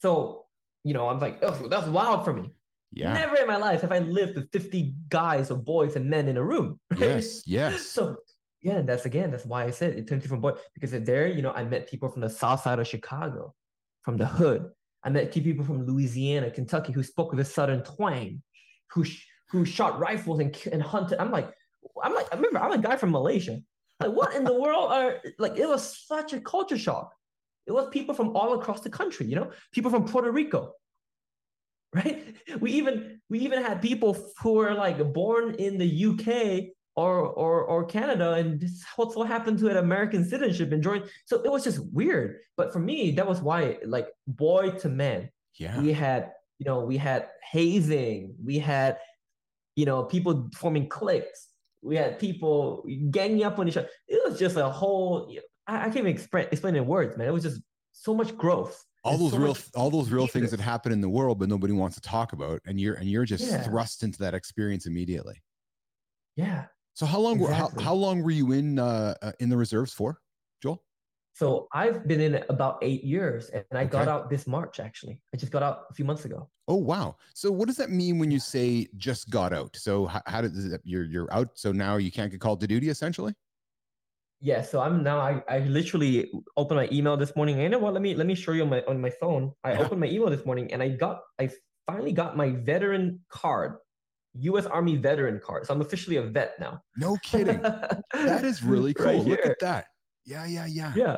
[0.00, 0.44] So,
[0.84, 2.52] you know, I'm like, oh, that's wild for me.
[2.96, 3.12] Yeah.
[3.12, 6.38] Never in my life have I lived with 50 guys or boys and men in
[6.38, 6.80] a room.
[6.90, 7.00] right?
[7.00, 7.42] Yes.
[7.46, 7.82] Yes.
[7.82, 8.16] So
[8.62, 11.52] yeah, that's again, that's why I said it turned different boy because there, you know,
[11.52, 13.54] I met people from the south side of Chicago,
[14.02, 14.70] from the hood.
[15.04, 18.42] I met people from Louisiana, Kentucky, who spoke with a southern twang,
[18.90, 21.20] who sh- who shot rifles and and hunted.
[21.20, 21.52] I'm like,
[22.02, 23.60] I'm like, I remember I'm a guy from Malaysia.
[24.00, 25.58] Like, what in the world are like?
[25.58, 27.12] It was such a culture shock.
[27.66, 30.72] It was people from all across the country, you know, people from Puerto Rico,
[31.96, 32.22] right?
[32.60, 36.28] We even we even had people who were like born in the UK
[36.94, 41.04] or or or Canada, and this what what happened to an American citizenship and joined.
[41.26, 42.28] So it was just weird.
[42.56, 45.28] But for me, that was why, like, boy to man,
[45.58, 45.80] Yeah.
[45.80, 48.98] we had you know we had hazing, we had
[49.74, 51.40] you know people forming cliques,
[51.82, 53.90] we had people ganging up on each other.
[54.08, 55.30] It was just a whole.
[55.66, 57.28] I, I can't even explain explain in words, man.
[57.28, 57.60] It was just
[57.92, 58.76] so much growth.
[59.06, 61.48] All those so real much all those real things that happen in the world but
[61.48, 63.62] nobody wants to talk about and you're and you're just Yeah.
[63.62, 65.42] thrust into that experience immediately
[66.36, 66.66] Yeah.
[66.94, 69.92] so how long were how, how long were you in uh uh, in the reserves
[69.92, 70.20] for
[70.62, 70.82] joel
[71.34, 74.80] So I've been in it about eight years, and I got out this March.
[74.80, 76.48] Actually, I just got out a few months ago.
[76.68, 80.22] oh wow so what does that mean when you say just got out so how,
[80.26, 80.52] how did
[80.84, 83.34] you're you're out so now you can't get called to duty essentially
[84.40, 85.18] Yeah, so I'm now.
[85.18, 87.54] I, I literally opened my email this morning.
[87.54, 87.94] And you know what?
[87.94, 89.52] Let me let me show you on my on my phone.
[89.64, 89.80] I Yeah.
[89.80, 91.48] opened my email this morning, and I got I
[91.86, 93.78] finally got my veteran card.
[94.40, 94.66] U.S.
[94.66, 95.64] Army veteran card.
[95.66, 96.82] So I'm officially a vet now.
[96.98, 97.62] No kidding.
[97.62, 99.06] that is really cool.
[99.06, 99.86] Right Look at that.
[100.26, 100.92] Yeah, yeah, yeah.
[100.94, 101.16] Yeah.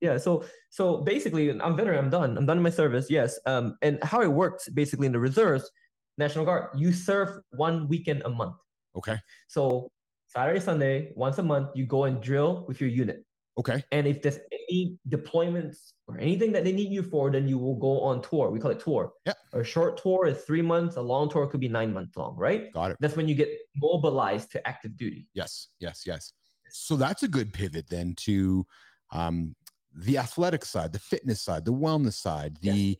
[0.00, 0.16] Yeah.
[0.18, 2.36] So so basically I'm veteran, I'm done.
[2.36, 3.06] I'm done in my service.
[3.08, 3.38] Yes.
[3.46, 5.70] Um, and how it works basically in the reserves,
[6.16, 8.56] National Guard, you serve one weekend a month.
[8.96, 9.18] Okay.
[9.46, 9.92] So
[10.28, 13.24] Saturday, Sunday, once a month, you go and drill with your unit.
[13.58, 13.82] Okay.
[13.90, 17.74] And if there's any deployments or anything that they need you for, then you will
[17.74, 18.50] go on tour.
[18.50, 19.12] We call it tour.
[19.26, 19.36] Yep.
[19.54, 20.96] A short tour is three months.
[20.96, 22.72] A long tour could be nine months long, right?
[22.72, 22.98] Got it.
[23.00, 25.26] That's when you get mobilized to active duty.
[25.34, 26.32] Yes, yes, yes.
[26.70, 28.64] So that's a good pivot then to
[29.10, 29.56] um,
[29.92, 32.96] the athletic side, the fitness side, the wellness side, Yes.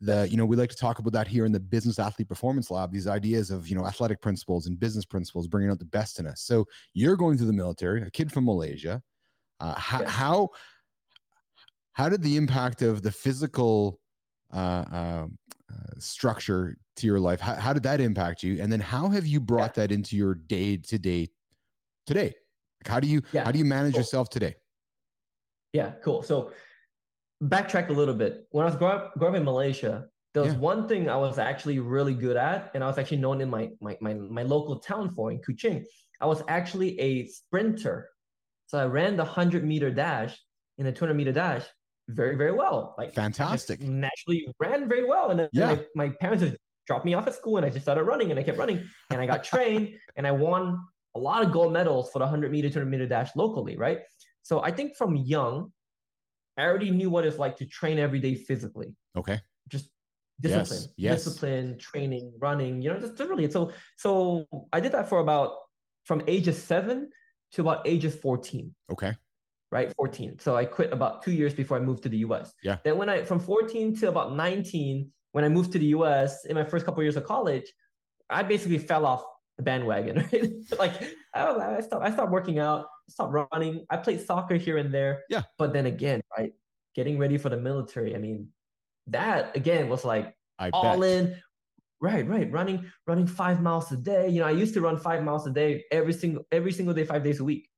[0.00, 2.70] The you know we like to talk about that here in the business athlete performance
[2.70, 6.18] lab these ideas of you know athletic principles and business principles bringing out the best
[6.20, 6.42] in us.
[6.42, 9.02] So you're going through the military a kid from malaysia.
[9.60, 10.48] Uh, how, how
[11.94, 13.98] how did the impact of the physical
[14.54, 15.38] uh, um,
[15.70, 18.62] uh, structure to your life how, how did that impact you?
[18.62, 21.28] And then how have you brought that into your day to day
[22.06, 22.34] today?
[22.80, 23.44] Like how do you Yeah.
[23.44, 24.00] how do you manage Cool.
[24.02, 24.54] yourself today?
[25.72, 26.22] Yeah, cool.
[26.22, 26.52] So
[27.42, 28.46] backtrack a little bit.
[28.50, 30.58] When I was growing up, growing up in Malaysia, there was Yeah.
[30.60, 33.70] one thing I was actually really good at, and I was actually known in my
[33.80, 35.84] my my, my local town for in Kuching.
[36.20, 38.08] I was actually a sprinter.
[38.66, 40.38] So I ran the 100 meter dash
[40.76, 41.64] in a 200 meter dash
[42.08, 42.94] very, very well.
[42.98, 43.80] Like I Fantastic.
[43.80, 45.30] naturally ran very well.
[45.30, 45.66] And then Yeah.
[45.66, 48.38] my, my parents just dropped me off at school and I just started running and
[48.38, 50.78] I kept running and I got trained and I won
[51.14, 54.00] a lot of gold medals for the 100 meter, 200 meter dash locally, right?
[54.42, 55.72] So I think from young,
[56.58, 59.90] I already knew what it's like to train every day physically, okay just
[60.40, 61.24] discipline, yes.
[61.24, 63.50] discipline, training, running, you know, just really.
[63.50, 65.52] So, so I did that for about
[66.04, 67.10] from ages seven
[67.52, 69.14] to about ages 14 okay
[69.70, 69.92] right?
[69.96, 70.38] 14.
[70.38, 72.54] So I quit about two years before I moved to the US.
[72.62, 72.78] Yeah.
[72.84, 76.54] Then when I from 14 to about 19, when I moved to the US in
[76.54, 77.70] my first couple of years of college,
[78.30, 79.24] I basically fell off
[79.56, 80.26] the bandwagon.
[80.32, 80.52] Right?
[80.78, 83.86] like I, was- I stopped I stopped working out, stopped running.
[83.90, 85.24] I played soccer here and there.
[85.28, 85.42] Yeah.
[85.58, 86.52] But then again, right,
[86.94, 88.14] getting ready for the military.
[88.14, 88.48] I mean,
[89.08, 91.36] that again was like i all bet in.
[92.00, 92.50] Right, right.
[92.52, 94.28] Running, running five miles a day.
[94.28, 97.04] You know, I used to run five miles a day every single every single day,
[97.04, 97.68] five days a week.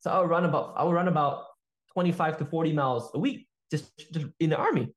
[0.00, 1.44] So I would run about I would run about
[1.92, 4.92] 25 to 40 miles a week just, just in the army.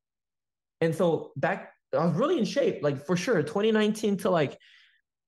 [0.82, 3.42] And so back I was really in shape, like for sure.
[3.42, 4.60] 2019 to like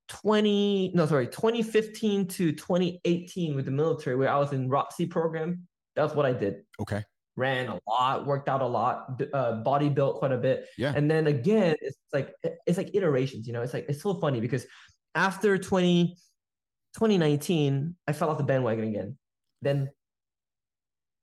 [0.09, 5.67] 20, no, sorry, 2015 to 2018 with the military, where I was in ROTC program.
[5.95, 6.63] That's what I did.
[6.81, 7.03] okay
[7.35, 10.65] Ran a lot, worked out a lot, uh, body built quite a bit.
[10.77, 10.91] Yeah.
[10.93, 13.61] And then again, it's like it's like iterations, you know.
[13.61, 14.65] It's like it's so funny because
[15.15, 16.17] after 20,
[16.95, 19.17] 2019, I fell off the bandwagon again.
[19.61, 19.89] Then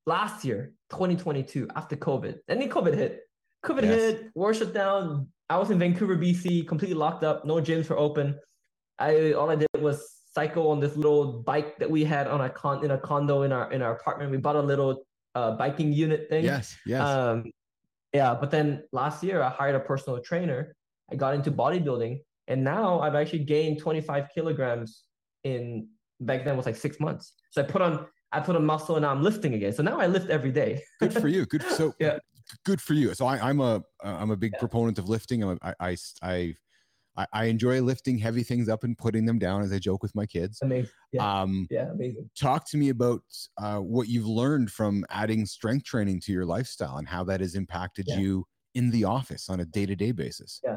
[0.07, 3.21] last year, 2022, after COVID, and then COVID hit.
[3.63, 3.95] COVID Yes.
[4.01, 5.29] hit, war shut down.
[5.51, 7.45] I was in Vancouver, BC, completely locked up.
[7.45, 8.39] No gyms were open.
[8.99, 12.51] I all I did was cycle on this little bike that we had on a
[12.51, 14.31] con in a condo in our in our apartment.
[14.31, 16.45] We bought a little uh, biking unit thing.
[16.45, 17.45] yes yes Um,
[18.13, 20.75] yeah, but then last year I hired a personal trainer.
[21.13, 25.05] I got into bodybuilding, and now I've actually gained 25 kilograms
[25.45, 25.89] in
[26.21, 27.35] back then was like six months.
[27.51, 29.73] So I put on I put on muscle, and now I'm lifting again.
[29.73, 30.83] So now I lift every day.
[31.01, 32.19] good for you good so Yeah.
[32.65, 34.61] good for you so I, i'm a i'm a big Yeah.
[34.61, 36.55] proponent of lifting I'm a, I, I i
[37.17, 40.15] I, I enjoy lifting heavy things up and putting them down as I joke with
[40.15, 40.59] my kids.
[40.63, 40.91] Amazing.
[41.13, 41.41] Yeah.
[41.43, 42.29] Um, Yeah, amazing.
[42.39, 43.23] talk to me about
[43.59, 47.55] uh, what you've learned from adding strength training to your lifestyle and how that has
[47.55, 48.19] impacted Yeah.
[48.19, 50.61] you in the office on a day to day basis.
[50.63, 50.77] Yeah.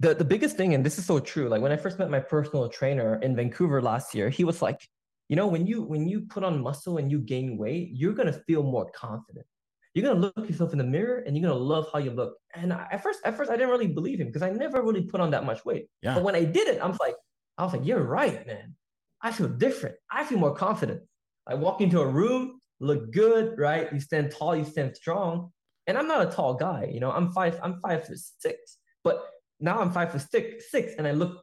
[0.00, 1.48] The the biggest thing, and this is so true.
[1.48, 4.80] Like when I first met my personal trainer in Vancouver last year, he was like,
[5.28, 8.32] you know, when you when you put on muscle and you gain weight, you're gonna
[8.32, 9.46] feel more confident.
[9.94, 12.36] You're gonna look yourself in the mirror and you're gonna love how you look.
[12.54, 15.02] And I, at first, at first, I didn't really believe him because I never really
[15.02, 15.86] put on that much weight.
[16.02, 16.14] Yeah.
[16.14, 17.14] But when I did it, I was like,
[17.58, 18.74] I was like, you're right, man.
[19.22, 19.96] I feel different.
[20.10, 21.02] I feel more confident.
[21.46, 23.90] I walk into a room, look good, right?
[23.92, 25.52] You stand tall, you stand strong.
[25.86, 27.12] And I'm not a tall guy, you know.
[27.12, 27.60] I'm five.
[27.62, 29.24] I'm five foot six, but
[29.60, 31.42] now I'm five foot six, six, and I look,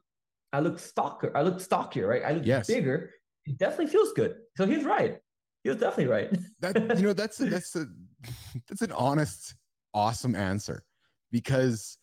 [0.51, 1.31] I look stalker.
[1.37, 2.23] I look stockier, right?
[2.25, 2.67] I look Yes.
[2.67, 3.11] bigger.
[3.45, 4.35] It definitely feels good.
[4.57, 5.19] So he's right.
[5.63, 6.29] He was definitely right.
[6.59, 7.85] That you know that's that's a
[8.67, 9.55] that's an honest,
[9.93, 10.85] awesome answer
[11.31, 11.97] because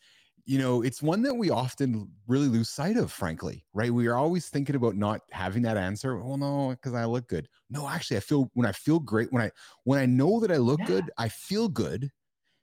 [0.45, 3.13] you know it's one that we often really lose sight of.
[3.13, 3.93] Frankly, right?
[3.93, 6.17] We are always thinking about not having that answer.
[6.19, 7.49] Well, no, because I look good.
[7.71, 9.51] No, actually, I feel when I feel great when I
[9.85, 10.87] when I know that I look Yeah.
[10.87, 12.11] good, I feel good.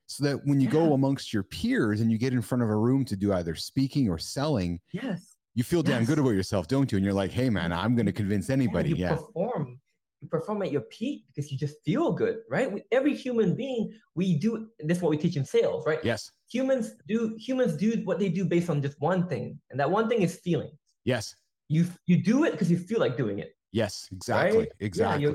[0.08, 2.76] So that when you go amongst your peers and you get in front of a
[2.76, 5.36] room to do either speaking or selling, yes.
[5.56, 6.98] you feel damn good about yourself, don't you?
[6.98, 8.90] And you're like, hey man, I'm going to convince anybody.
[8.90, 9.16] you Yeah.
[9.16, 9.80] perform.
[10.26, 12.84] You perform at your peak because you just feel good, right?
[12.92, 14.68] Every human being, we do.
[14.80, 16.00] This is what we teach in sales, right?
[16.04, 16.32] Yes.
[16.52, 17.36] Humans do.
[17.38, 20.38] Humans do what they do based on just one thing, and that one thing is
[20.44, 20.72] feeling.
[21.04, 21.36] Yes.
[21.70, 23.56] You you do it because you feel like doing it.
[23.72, 24.60] Yes, exactly.
[24.60, 24.70] Right?
[24.80, 25.26] Exactly.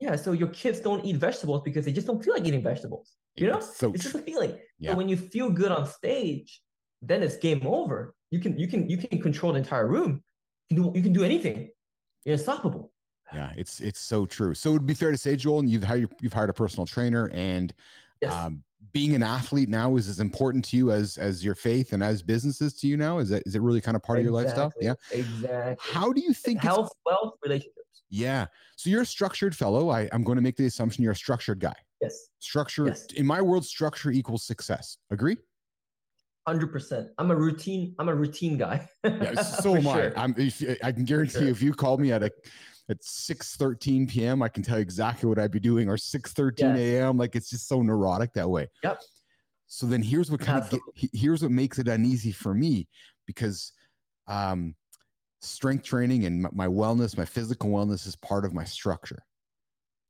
[0.00, 2.62] Yeah, yeah, so your kids don't eat vegetables because they just don't feel like eating
[2.62, 3.14] vegetables.
[3.36, 4.58] You know, It's so it's just a feeling.
[4.78, 4.90] Yeah.
[4.90, 6.60] So when you feel good on stage,
[7.00, 8.14] then it's game over.
[8.30, 10.22] You can you can you can control the entire room.
[10.68, 11.70] You can do you can do anything.
[12.24, 12.92] You're unstoppable.
[13.32, 14.54] Yeah, it's it's so true.
[14.54, 16.86] So it would be fair to say, Joel, and you've hired you've hired a personal
[16.86, 17.72] trainer, and
[18.20, 18.32] Yes.
[18.32, 18.62] um,
[18.92, 22.22] being an athlete now is as important to you as as your faith and as
[22.22, 23.18] businesses to you now.
[23.18, 24.72] Is that is it really kind of part of your lifestyle?
[24.80, 24.94] Yeah.
[25.10, 25.76] Exactly.
[25.80, 26.60] How do you think?
[26.62, 28.02] Health, wealth, relationships.
[28.08, 28.46] yeah.
[28.76, 29.88] So you're a structured fellow.
[29.90, 31.74] I, I'm going to make the assumption you're a structured guy.
[32.00, 32.28] Yes.
[32.38, 33.06] Structure Yes.
[33.16, 34.98] in my world, structure equals success.
[35.10, 35.36] Agree?
[36.46, 37.08] Hundred percent.
[37.18, 37.94] I'm a routine.
[37.98, 38.86] I'm a routine guy.
[39.02, 40.12] Yeah, so am sure.
[40.16, 40.22] I.
[40.22, 41.42] I'm, if, I can guarantee sure.
[41.44, 42.30] you, if you called me at a
[42.88, 46.32] at 6 13 p.m., I can tell you exactly what I'd be doing, or 6
[46.32, 46.78] 13 Yes.
[46.78, 47.16] a.m.
[47.16, 48.68] Like it's just so neurotic that way.
[48.82, 49.00] Yep.
[49.66, 50.80] So then here's what kind of get,
[51.12, 52.86] here's what makes it uneasy for me
[53.26, 53.72] because
[54.28, 54.74] um,
[55.40, 59.24] strength training and my, wellness, my physical wellness is part of my structure.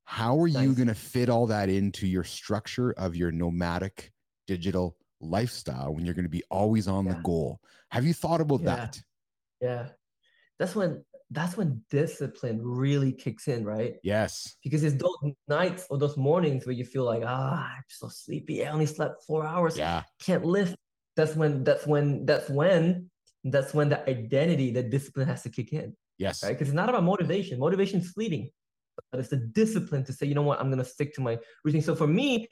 [0.04, 4.12] How are you going to fit all that into your structure of your nomadic
[4.46, 7.22] digital lifestyle when you're going to be always on the Yeah.
[7.22, 7.60] goal?
[7.90, 8.66] Have you thought about Yeah.
[8.76, 9.02] that?
[9.60, 9.88] yeah.
[10.58, 13.96] That's when that's when discipline really kicks in, right?
[14.02, 14.56] Yes.
[14.62, 18.64] Because it's those nights or those mornings where you feel like, ah, I'm so sleepy.
[18.64, 19.76] I only slept four hours.
[19.76, 20.02] Yeah.
[20.20, 20.76] Can't lift.
[21.16, 23.10] That's when that's when that's when
[23.44, 25.96] that's when the identity, the discipline has to kick in.
[26.18, 26.42] Yes.
[26.42, 26.50] right?
[26.50, 27.58] Because it's not about motivation.
[27.58, 28.50] Motivation's fleeting,
[29.10, 31.82] but it's the discipline to say, you know what, I'm gonna stick to my routine.
[31.82, 32.48] So for me,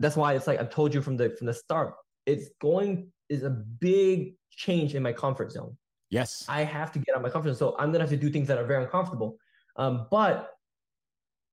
[0.00, 1.94] that's why it's like I've told you from the from the start.
[2.26, 5.76] It's going is a big change in my comfort zone.
[6.10, 6.44] Yes.
[6.48, 7.56] I have to get out of my comfort zone.
[7.56, 9.38] So I'm gonna have to do things that are very uncomfortable.
[9.76, 10.50] Um, but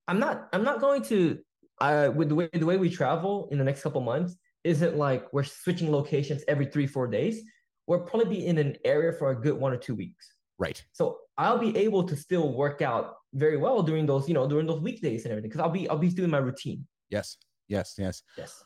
[0.07, 0.49] I'm not.
[0.53, 1.39] I'm not going to.
[1.81, 5.31] Uh, with the way the way we travel in the next couple months, isn't like
[5.33, 7.43] we're switching locations every three four days.
[7.87, 10.25] We'll probably be in an area for a good one or two weeks.
[10.57, 10.81] right.
[10.93, 14.67] So I'll be able to still work out very well during those, you know, during
[14.67, 16.85] those weekdays and everything, because I'll be I'll be doing my routine.
[17.09, 17.37] Yes.
[17.67, 17.95] Yes.
[17.97, 18.23] Yes.
[18.37, 18.63] Yes.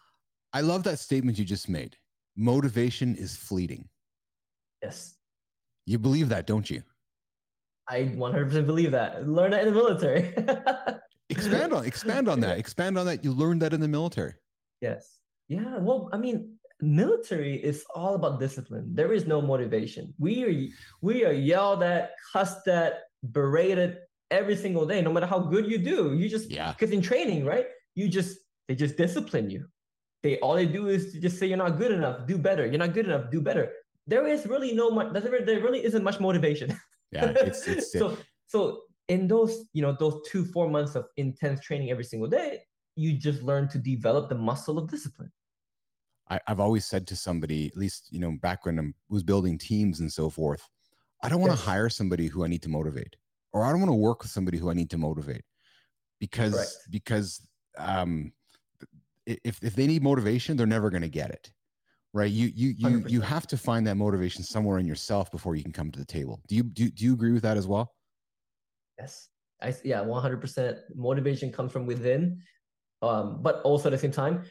[0.54, 1.96] I love that statement you just made.
[2.36, 3.88] Motivation is fleeting.
[4.84, 5.16] Yes.
[5.88, 6.84] You believe that, don't you?
[7.90, 9.28] I 100% believe that.
[9.28, 10.36] Learn that in the military.
[11.30, 12.58] Expand on expand on that.
[12.58, 13.24] Expand on that.
[13.24, 14.34] You learned that in the military.
[14.82, 15.20] yes.
[15.50, 15.78] Yeah.
[15.78, 18.86] Well, I mean, military is all about discipline.
[18.94, 20.14] There is no motivation.
[20.20, 20.54] We are
[21.02, 22.94] we are yelled at, cussed at,
[23.32, 23.98] berated
[24.32, 26.14] every single day, no matter how good you do.
[26.16, 26.72] You just Yeah.
[26.74, 27.68] because in training, right?
[27.96, 29.68] You just they just discipline you.
[30.24, 32.66] They all they do is to just say you're not good enough, do better.
[32.66, 33.72] You're not good enough, do better.
[34.08, 35.14] There is really no much.
[35.14, 36.78] There really isn't much motivation.
[37.10, 37.32] Yeah.
[37.32, 41.90] It's it's so so in those you know those two four months of intense training
[41.90, 42.64] every single day,
[42.98, 45.32] you just learn to develop the muscle of discipline.
[46.30, 49.58] I, I've always said to somebody, at least you know, back when I was building
[49.58, 50.68] teams and so forth,
[51.24, 51.66] I don't want to Yes.
[51.66, 53.16] hire somebody who I need to motivate,
[53.54, 55.46] or I don't want to work with somebody who I need to motivate,
[56.20, 56.72] because Correct.
[56.90, 57.42] because
[57.78, 58.34] um,
[59.26, 61.52] if if they need motivation, they're never going to get it,
[62.18, 62.32] right?
[62.32, 63.24] You you you you 100%.
[63.24, 66.42] have to find that motivation somewhere in yourself before you can come to the table.
[66.48, 67.94] Do you do, do you agree with that as well?
[69.00, 69.30] Yes.
[69.62, 72.42] I yeah, 100% motivation comes from within.
[73.02, 74.44] Um, but also at the same time,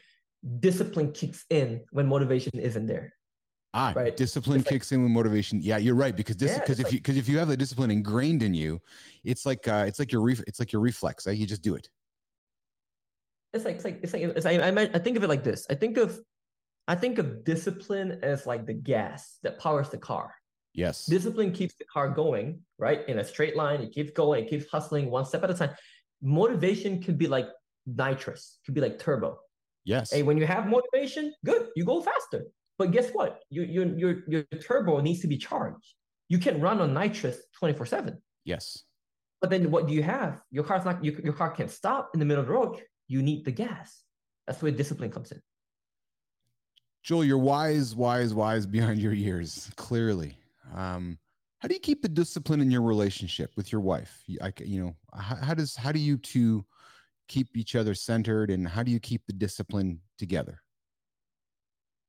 [0.59, 3.13] discipline kicks in when motivation isn't there.
[3.73, 4.15] Ah, Right.
[4.15, 5.59] discipline It's like- kicks in with motivation.
[5.61, 7.57] Yeah, you're right because this because it's if like- you because if you have the
[7.57, 8.79] discipline ingrained in you,
[9.23, 11.27] it's like uh, it's like your ref, it's like your reflex.
[11.27, 11.37] Right?
[11.37, 11.89] You just do it.
[13.53, 15.43] It's like it's like it's like it's like, I, I I think of it like
[15.43, 15.65] this.
[15.69, 16.19] I think of
[16.87, 20.33] I think of discipline as like the gas that powers the car.
[20.73, 21.05] Yes.
[21.05, 23.07] Discipline keeps the car going, right?
[23.09, 25.71] In a straight line, it keeps going, it keeps hustling one step at a time.
[26.21, 27.47] Motivation could be like
[27.85, 29.39] nitrous, could be like turbo.
[29.85, 30.11] yes.
[30.11, 32.45] Hey, when you have motivation, good, you go faster.
[32.77, 33.39] But guess what?
[33.49, 35.93] Your your your your turbo needs to be charged.
[36.29, 38.17] You can run on nitrous 24/7.
[38.45, 38.83] yes.
[39.41, 40.41] But then what do you have?
[40.51, 42.81] Your car's not your, your car can't stop in the middle of the road.
[43.07, 44.03] You need the gas.
[44.45, 45.41] That's where discipline comes in.
[47.03, 49.71] Joel, you're wise, wise, wise beyond your years.
[49.75, 50.37] Clearly.
[50.75, 51.17] Um,
[51.59, 54.21] how do you keep the discipline in your relationship with your wife?
[54.27, 56.65] You, I, you know, how, how does how do you two
[57.27, 60.61] keep each other centered, and how do you keep the discipline together?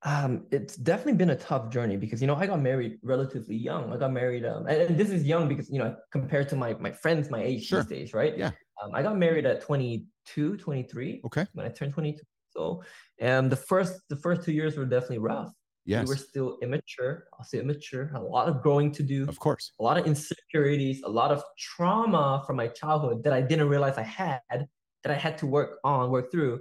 [0.03, 3.93] Um, it's definitely been a tough journey because you know I got married relatively young.
[3.93, 6.75] I got married, um, and, and this is young because you know compared to my
[6.75, 7.83] my friends my age Sure.
[7.83, 8.37] these days, right?
[8.37, 8.51] Yeah.
[8.83, 11.47] Um, I got married at 22, 23 Okay.
[11.53, 12.23] when I turned 22.
[12.59, 12.83] So,
[13.23, 15.53] um, the first the first two years were definitely rough.
[15.85, 16.07] Yes.
[16.07, 17.29] We were still immature.
[17.33, 18.11] I'll say immature.
[18.15, 19.27] A lot of growing to do.
[19.27, 19.73] Of course.
[19.81, 23.97] a lot of insecurities, a lot of trauma from my childhood that I didn't realize
[23.97, 26.61] I had, that I had to work on, work through.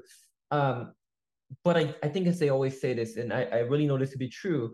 [0.52, 0.94] Um,
[1.66, 4.12] but I, I think as they always say this, and I, I really know this
[4.12, 4.74] to be true,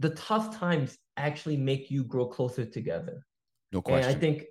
[0.00, 3.24] the tough times actually make you grow closer together.
[3.72, 4.08] No question.
[4.08, 4.46] And I think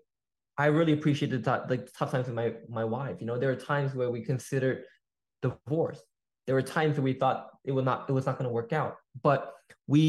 [0.58, 3.18] I really appreciate the tough, like tough times with my my wife.
[3.20, 4.84] You know, there are times where we considered
[5.48, 6.00] divorce.
[6.46, 8.72] There were times that we thought it was not it was not going to work
[8.82, 8.94] out,
[9.28, 9.42] but
[9.94, 10.04] we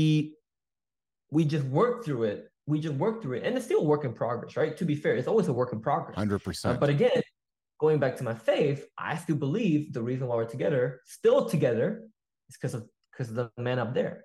[1.31, 2.39] we just worked through it.
[2.67, 4.75] We just worked through it, and it's still a work in progress, right?
[4.81, 6.17] To be fair, it's always a work in progress.
[6.17, 6.81] Hundred Uh, percent.
[6.81, 7.21] but again,
[7.79, 10.83] going back to my faith, I still believe the reason why we're together,
[11.19, 11.87] still together,
[12.49, 12.83] is because of
[13.13, 14.17] because of the man up there.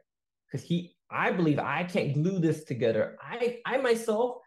[0.48, 0.78] Because he,
[1.12, 3.04] I believe I can't glue this together.
[3.22, 4.38] I, I myself,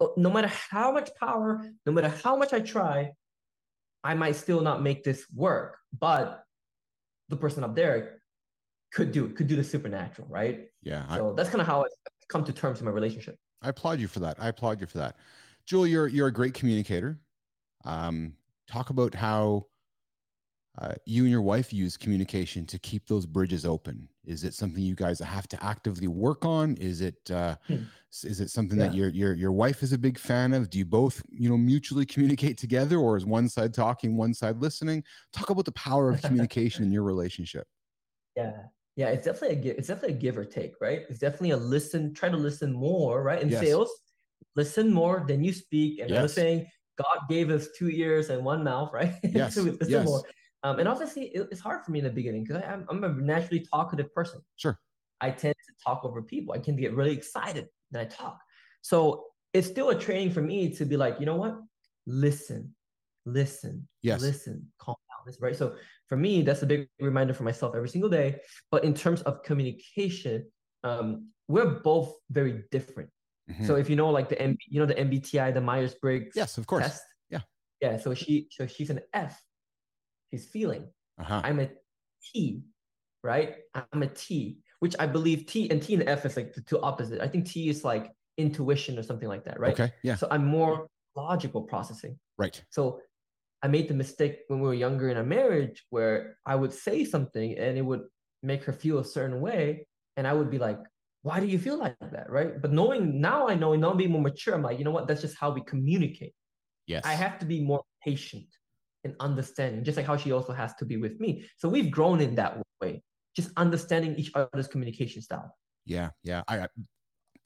[0.00, 1.50] uh, no matter how much power,
[1.86, 2.98] no matter how much I try,
[4.04, 5.78] I might still not make this work.
[5.98, 6.44] But
[7.28, 8.20] the person up there
[8.92, 10.66] could do could do the supernatural, right?
[10.82, 11.86] Yeah, I, So that's kind of how I
[12.28, 13.36] come to terms in my relationship.
[13.62, 14.36] I applaud you for that.
[14.38, 15.16] I applaud you for that.
[15.66, 17.18] Joel, you're you're a great communicator.
[17.84, 18.34] Um,
[18.70, 19.66] talk about how
[20.80, 24.08] uh, you and your wife use communication to keep those bridges open.
[24.24, 26.76] Is it something you guys have to actively work on?
[26.76, 27.84] Is it uh, Hmm.
[28.24, 30.70] is it something that your your your wife is a big fan of?
[30.70, 34.60] Do you both you know mutually communicate together, or is one side talking, one side
[34.60, 35.04] listening?
[35.32, 37.66] Talk about the power of communication in your relationship.
[38.36, 38.52] Yeah.
[38.96, 41.02] Yeah, it's definitely a give, it's definitely a give or take, right?
[41.08, 43.42] It's definitely a listen, try to listen more, right?
[43.42, 43.60] In Yes.
[43.60, 43.90] sales,
[44.54, 45.98] listen more than you speak.
[45.98, 46.32] And Yes.
[46.34, 46.66] saying,
[46.96, 49.14] God gave us two ears and one mouth, right?
[49.24, 50.04] Yes, so listen yes.
[50.04, 50.22] more.
[50.64, 53.10] Um, and obviously, it, it's hard for me in the beginning because I'm, I'm a
[53.10, 54.40] naturally talkative person.
[54.56, 54.78] Sure.
[55.20, 56.54] I tend to talk over people.
[56.54, 58.40] I can get really excited when I talk.
[58.82, 61.58] So it's still a training for me to be like, you know what?
[62.06, 62.74] Listen,
[63.26, 64.20] listen, Yes.
[64.22, 65.22] listen, calm down.
[65.26, 65.54] This right.
[65.56, 65.76] So
[66.08, 68.40] for me, that's a big reminder for myself every single day.
[68.70, 70.46] But in terms of communication,
[70.82, 73.10] um, we're both very different.
[73.50, 73.66] Mhm.
[73.66, 76.56] So if you know, like the M, you know, the MBTI, the Myers Briggs yes,
[76.58, 76.84] of course.
[76.84, 77.02] test.
[77.30, 77.40] Yeah.
[77.82, 77.96] Yeah.
[77.98, 79.38] So she, so she's an F.
[80.34, 80.88] She's feeling.
[81.20, 81.42] Uh-huh.
[81.44, 81.68] I'm a
[82.32, 82.60] T,
[83.22, 83.54] right?
[83.92, 86.80] I'm a T, which I believe T and T and F is like the two
[86.80, 87.20] opposite.
[87.20, 89.78] I think T is like intuition or something like that, right?
[89.78, 89.92] Okay.
[90.02, 90.16] Yeah.
[90.16, 92.18] So I'm more logical processing.
[92.36, 92.60] Right.
[92.70, 93.00] So
[93.62, 97.04] I made the mistake when we were younger in our marriage where I would say
[97.04, 98.02] something and it would
[98.42, 99.86] make her feel a certain way.
[100.16, 100.80] And I would be like,
[101.22, 102.28] why do you feel like that?
[102.28, 102.60] Right.
[102.60, 105.06] But knowing now I know, and now being more mature, I'm like, you know what?
[105.06, 106.34] That's just how we communicate.
[106.88, 107.04] Yes.
[107.04, 108.48] I have to be more patient
[109.04, 111.46] and understanding, just like how she also has to be with me.
[111.58, 113.02] So we've grown in that way,
[113.36, 115.54] just understanding each other's communication style.
[115.86, 116.42] Yeah, yeah.
[116.48, 116.68] I,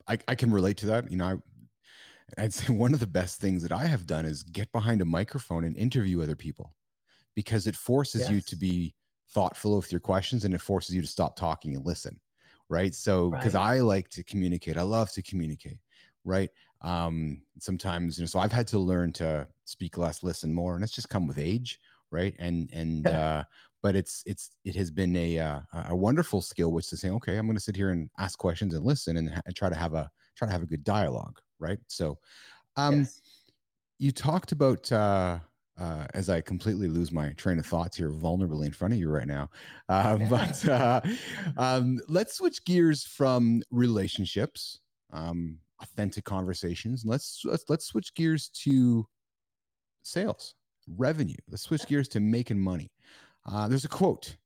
[0.07, 1.11] I I can relate to that.
[1.11, 4.43] You know, I I'd say one of the best things that I have done is
[4.43, 6.75] get behind a microphone and interview other people
[7.35, 8.95] because it forces you to be
[9.31, 12.19] thoughtful with your questions and it forces you to stop talking and listen.
[12.69, 12.95] Right.
[12.95, 13.77] So because Right.
[13.77, 15.79] I like to communicate, I love to communicate.
[16.25, 16.51] Right.
[16.81, 20.85] Um, sometimes, you know, so I've had to learn to speak less, listen more, and
[20.85, 22.35] it's just come with age, right?
[22.39, 23.45] And and uh
[23.83, 27.37] but it's it's it has been a uh, a wonderful skill which is saying okay
[27.37, 29.75] i'm going to sit here and ask questions and listen and, ha- and try to
[29.75, 32.19] have a try to have a good dialogue right so
[32.77, 33.23] um Yes.
[33.99, 35.39] you talked about uh
[35.79, 39.09] uh, as I completely lose my train of thoughts here, vulnerably in front of you
[39.09, 39.49] right now.
[39.89, 41.01] Uh, but uh,
[41.57, 44.81] um, let's switch gears from relationships,
[45.13, 47.05] um, authentic conversations.
[47.05, 49.07] Let's let's let's switch gears to
[50.03, 50.55] sales,
[50.97, 51.37] revenue.
[51.51, 52.91] Let's switch gears to making money.
[53.51, 54.37] Uh, there's a quote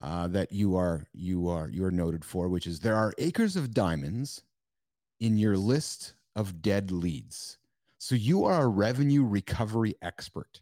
[0.00, 3.56] uh, that you are you are you are noted for, which is there are acres
[3.56, 4.42] of diamonds
[5.20, 7.58] in your list of dead leads.
[7.98, 10.60] So you are a revenue recovery expert.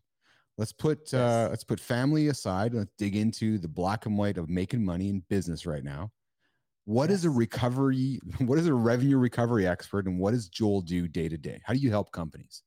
[0.56, 2.72] Let's put uh, let's put family aside.
[2.72, 6.10] Let's dig into the black and white of making money in business right now.
[6.86, 8.20] What is a recovery?
[8.46, 11.60] What is a revenue recovery expert, and what does Joel do day to day?
[11.64, 12.62] How do you help companies?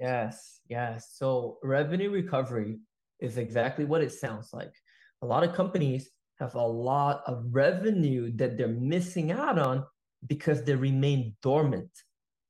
[0.00, 1.12] Yes, yes.
[1.14, 2.80] So revenue recovery
[3.20, 4.72] is exactly what it sounds like.
[5.20, 9.84] A lot of companies have a lot of revenue that they're missing out on
[10.26, 11.90] because they remain dormant,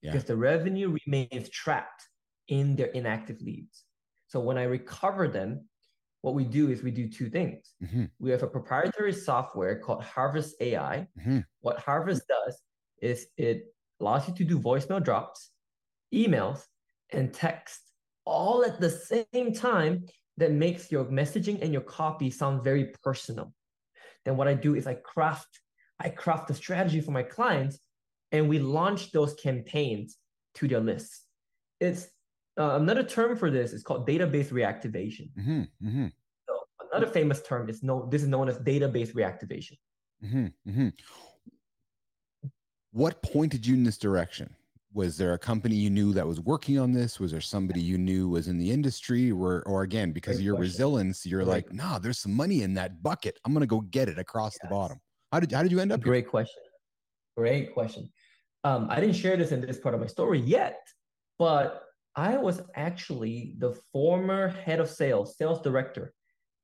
[0.03, 0.13] Yeah.
[0.13, 2.03] because the revenue remains trapped
[2.47, 3.85] in their inactive leads.
[4.29, 5.69] So when I recover them,
[6.23, 7.75] what we do is we do two things.
[7.83, 11.09] Mhm, We have a proprietary software called Harvest AI.
[11.19, 11.45] mhm.
[11.61, 12.63] What Harvest does
[13.03, 15.53] is it allows you to do voicemail drops,
[16.15, 16.67] emails,
[17.11, 17.81] and text
[18.25, 20.07] all at the same time
[20.37, 23.53] that makes your messaging and your copy sound very personal.
[24.25, 25.61] Then what I do is I craft
[25.99, 27.79] I craft a strategy for my clients
[28.33, 30.19] and we launch those campaigns
[30.55, 31.27] to their lists.
[31.81, 32.09] It's
[32.59, 35.31] uh, another term for this is called database reactivation.
[35.39, 36.13] Mhm, mhm,
[36.49, 36.55] So
[36.93, 39.79] another famous term is no this is known as database reactivation.
[40.25, 40.93] mhm, mhm.
[42.93, 44.55] What pointed you in this direction?
[44.93, 47.19] Was there a company you knew that was working on this?
[47.19, 49.33] Was there somebody you knew was in the industry?
[49.33, 50.73] Or, or again, because of your question.
[50.73, 51.49] resilience, you're Great.
[51.69, 53.39] like, nah, there's some money in that bucket.
[53.47, 55.01] I'm gonna go get it across the bottom.
[55.33, 56.01] How did how did you end up?
[56.01, 56.05] here?
[56.13, 56.63] Great question.
[57.39, 58.13] Great question.
[58.65, 60.87] Um, I didn't share this in this part of my story yet,
[61.39, 61.85] but
[62.15, 66.13] I was actually the former head of sales, sales director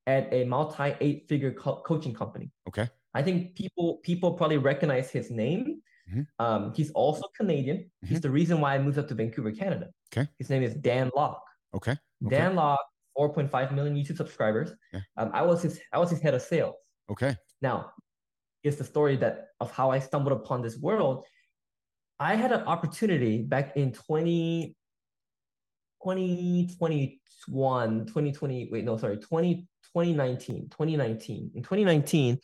[0.07, 2.51] at a multi eight figure co- coaching company.
[2.69, 2.89] Okay.
[3.15, 5.83] I think people people probably recognize his name.
[6.11, 6.27] Mhm.
[6.39, 7.91] Um, he's also Canadian.
[8.03, 9.91] He's the reason why I moved up to Vancouver, Canada.
[10.13, 10.29] Okay.
[10.39, 11.43] His name is Dan Lok.
[11.75, 11.97] Okay.
[12.25, 12.37] Okay.
[12.37, 12.81] Dan Lok,
[13.17, 14.73] 4.5 million YouTube subscribers.
[14.93, 15.01] Yeah.
[15.17, 16.77] Um, I was his I was his head of sales.
[17.11, 17.37] Okay.
[17.61, 17.93] Now,
[18.63, 21.27] here's the story that of how I stumbled upon this world.
[22.21, 24.77] I had an opportunity back in 20,
[26.03, 31.51] 2021, 2020, wait, no, sorry, 20, 2019, 2019.
[31.55, 32.39] In 2019,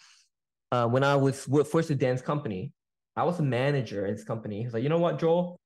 [0.72, 2.72] uh, when I was with with Dan's company,
[3.16, 4.62] I was a manager in this company.
[4.62, 5.60] He's like, you know what, Joel?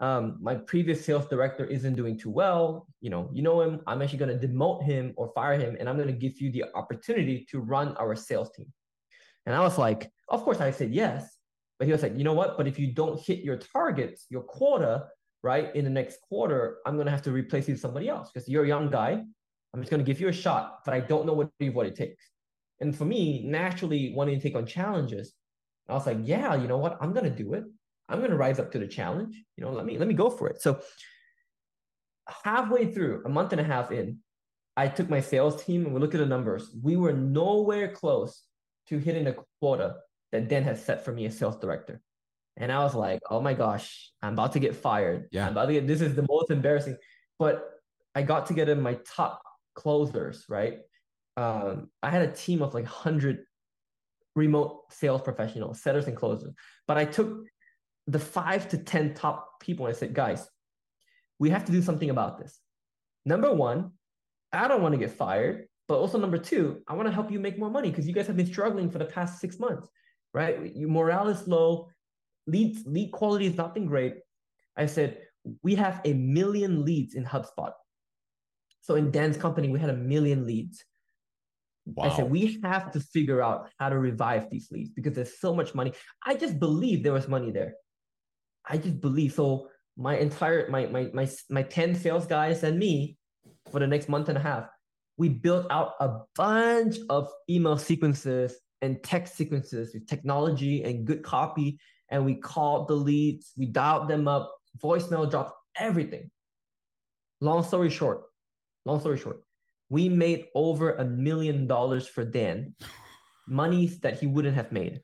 [0.00, 2.86] Um, my previous sales director isn't doing too well.
[3.00, 3.80] You know, you know him.
[3.86, 6.50] I'm actually going to demote him or fire him, and I'm going to give you
[6.50, 8.66] the opportunity to run our sales team.
[9.46, 11.36] And I was like, of course, I said yes.
[11.78, 12.56] But he was like, you know what?
[12.56, 15.06] But if you don't hit your targets, your quota,
[15.42, 18.30] right, in the next quarter, I'm going to have to replace you with somebody else
[18.32, 19.22] because you're a young guy.
[19.74, 21.96] I'm just going to give you a shot, but I don't know what, what it
[21.96, 22.24] takes.
[22.80, 25.32] And for me, naturally wanting to take on challenges,
[25.88, 26.98] I was like, yeah, you know what?
[27.00, 27.64] I'm going to do it.
[28.08, 29.42] I'm going to rise up to the challenge.
[29.56, 30.60] You know, let me let me go for it.
[30.60, 30.80] So
[32.44, 34.18] halfway through, a month and a half in,
[34.76, 36.70] I took my sales team and we looked at the numbers.
[36.82, 38.42] We were nowhere close
[38.88, 39.96] to hitting the quota
[40.32, 42.00] that Dan had set for me as sales director.
[42.56, 45.28] And I was like, oh my gosh, I'm about to get fired.
[45.32, 45.46] Yeah.
[45.46, 46.96] I'm about to get this is the most embarrassing.
[47.38, 47.68] But
[48.14, 49.42] I got to get in my top
[49.74, 50.78] closers, right?
[51.36, 53.44] Um, I had a team of like 100
[54.34, 56.54] remote sales professionals, setters and closers.
[56.86, 57.44] But I took
[58.06, 60.46] the five to 10 top people and I said, guys,
[61.38, 62.60] we have to do something about this.
[63.24, 63.92] Number one,
[64.52, 65.66] I don't want to get fired.
[65.88, 68.26] But also number two, I want to help you make more money because you guys
[68.26, 69.88] have been struggling for the past six months,
[70.32, 70.74] right?
[70.74, 71.88] Your morale is low,
[72.46, 74.16] lead lead quality has not been great.
[74.76, 75.18] I said
[75.62, 77.72] we have a million leads in HubSpot.
[78.80, 80.84] So in Dan's company, we had a million leads.
[81.84, 82.04] Wow.
[82.04, 85.54] I said we have to figure out how to revive these leads because there's so
[85.54, 85.92] much money.
[86.24, 87.74] I just believe there was money there.
[88.68, 89.32] I just believe.
[89.32, 93.16] So my entire my my my my 10 sales guys and me
[93.70, 94.66] for the next month and a half,
[95.16, 101.22] we built out a bunch of email sequences and text sequences with technology and good
[101.22, 101.78] copy.
[102.12, 106.30] And we called the leads, we dialed them up, voicemail dropped everything.
[107.40, 108.24] Long story short,
[108.84, 109.42] long story short,
[109.88, 112.74] we made over a million dollars for Dan,
[113.48, 115.00] money that he wouldn't have made.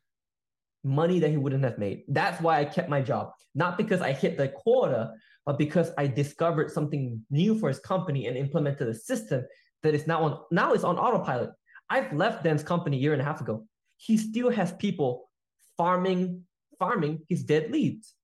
[0.84, 2.04] Money that he wouldn't have made.
[2.08, 3.32] That's why I kept my job.
[3.54, 5.12] Not because I hit the quota,
[5.46, 9.44] but because I discovered something new for his company and implemented a system
[9.82, 11.50] that is now on now it's on autopilot.
[11.88, 13.66] I've left Dan's company a year and a half ago.
[13.96, 15.30] He still has people
[15.78, 16.44] farming
[16.78, 18.14] farming his dead leads.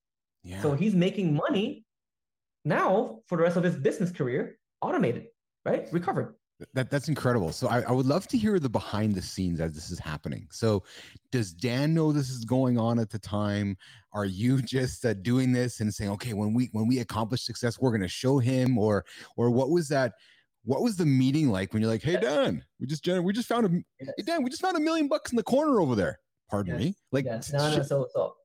[0.42, 0.62] yeah.
[0.62, 1.84] So he's making money
[2.64, 5.26] now for the rest of his business career, automated,
[5.64, 5.86] right?
[5.92, 6.34] Recovered.
[6.72, 7.50] That that's incredible.
[7.50, 10.46] So I, I would love to hear the behind the scenes as this is happening.
[10.52, 10.84] So
[11.32, 13.76] does Dan know this is going on at the time?
[14.12, 17.80] Are you just uh, doing this and saying, okay, when we when we accomplish success,
[17.80, 19.04] we're going to show him, or
[19.36, 20.12] or what was that?
[20.64, 23.66] What was the meeting like when you're like, hey Dan, we just we just found
[23.66, 26.20] a hey Dan, we just found a million bucks in the corner over there.
[26.48, 26.84] Pardon Yes.
[26.84, 26.94] me.
[27.10, 27.52] Like Yes.
[27.52, 27.82] No, no.
[27.82, 28.36] So, so,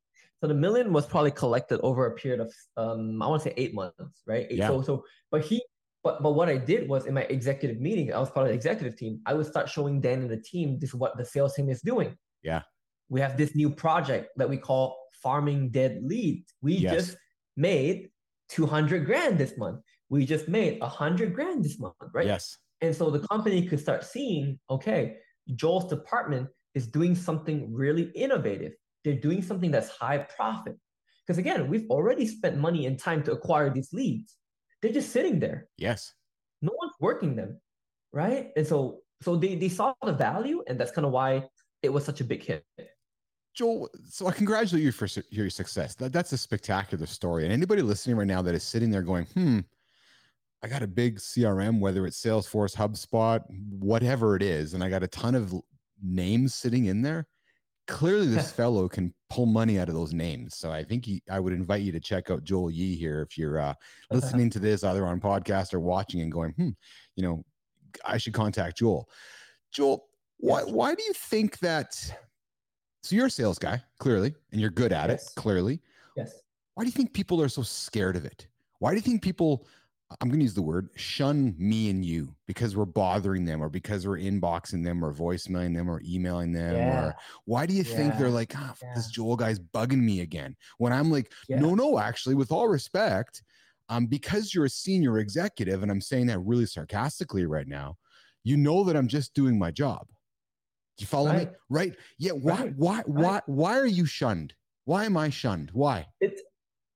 [0.42, 3.54] so the million was probably collected over a period of, um, I want to say
[3.58, 4.48] eight months, right?
[4.50, 4.68] Eight- Yeah.
[4.70, 5.62] So, so, but he,
[6.04, 8.56] but, but what I did was in my executive meeting, I was part of the
[8.56, 9.20] executive team.
[9.26, 11.82] I would start showing Dan and the team this is what the sales team is
[11.82, 12.16] doing.
[12.42, 12.62] Yeah.
[13.10, 16.54] We have this new project that we call farming dead leads.
[16.62, 16.94] We Yes.
[16.94, 17.18] just
[17.58, 18.10] made
[18.50, 19.82] 200 grand this month.
[20.08, 22.26] We just made 100 grand this month, right?
[22.26, 25.18] yes, And so the company could start seeing, okay,
[25.56, 28.74] Joel's department is doing something really innovative.
[29.04, 30.78] They're doing something that's high profit.
[31.26, 34.36] Because again, we've already spent money and time to acquire these leads.
[34.82, 35.68] They're just sitting there.
[35.78, 36.14] yes.
[36.62, 37.62] No one's working them.
[38.12, 38.50] Right.
[38.58, 41.48] And so so they, they saw the value, and that's kind of why
[41.84, 42.66] it was such a big hit.
[43.54, 45.96] Joel, so I congratulate you for su- your success.
[45.96, 47.44] That, that's a spectacular story.
[47.44, 49.60] And anybody listening right now that is sitting there going, hmm,
[50.64, 55.04] I got a big CRM, whether it's Salesforce, HubSpot, whatever it is, and I got
[55.04, 55.54] a ton of
[56.02, 57.28] names sitting in there.
[57.90, 60.56] Clearly, this fellow can pull money out of those names.
[60.56, 63.38] So I think he, I would invite you to check out Joel Yee here if
[63.38, 63.74] you're uh,
[64.12, 66.70] listening to this either on podcast or watching and going, hmm,
[67.16, 67.44] you know,
[68.06, 69.10] I should contact Joel.
[69.72, 70.06] Joel,
[70.38, 70.70] why Yes.
[70.72, 71.94] why do you think that?
[73.04, 75.28] So you're a sales guy, clearly, and you're good at Yes.
[75.28, 75.82] it, clearly.
[76.16, 76.34] Yes.
[76.76, 78.48] Why do you think people are so scared of it?
[78.80, 79.68] Why do you think people
[80.20, 83.70] I'm going to use the word shun me and you because we're bothering them or
[83.70, 87.06] because we're inboxing them or voicemailing them or emailing them Yeah.
[87.10, 89.12] or why do you think they're like ah, f- this Yeah.
[89.14, 91.60] Joel guy's bugging me again when I'm like Yeah.
[91.60, 93.44] no no actually with all respect
[93.90, 97.98] um because you're a senior executive and I'm saying that really sarcastically right now
[98.44, 100.08] you know that I'm just doing my job
[100.98, 101.52] do you follow me Right.
[101.70, 102.74] right yeah why Right.
[102.76, 103.44] why why Right.
[103.46, 104.56] why are you shunned
[104.86, 106.42] why am I shunned why it's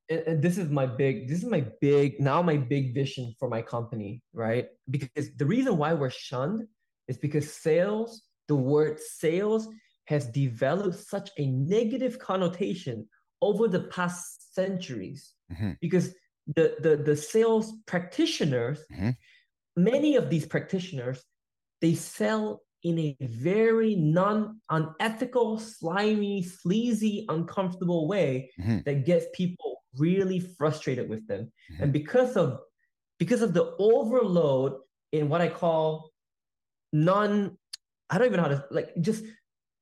[0.10, 3.62] and, this is my big this is my big now my big vision for my
[3.62, 6.64] company right because the reason why we're shunned
[7.08, 9.68] is because sales the word sales
[10.06, 13.08] has developed such a negative connotation
[13.42, 15.78] over the past centuries Mhm.
[15.82, 16.14] because
[16.56, 19.16] the the the sales practitioners Mhm.
[19.78, 21.24] many of these practitioners
[21.82, 28.84] they sell in a very non unethical slimy sleazy uncomfortable way Mhm.
[28.86, 31.80] that gets people really frustrated with them Mhm.
[31.84, 32.60] and because of
[33.20, 34.74] because of the overload
[35.12, 36.12] in what i call
[36.92, 37.58] non
[38.10, 39.24] i don't even know how to like just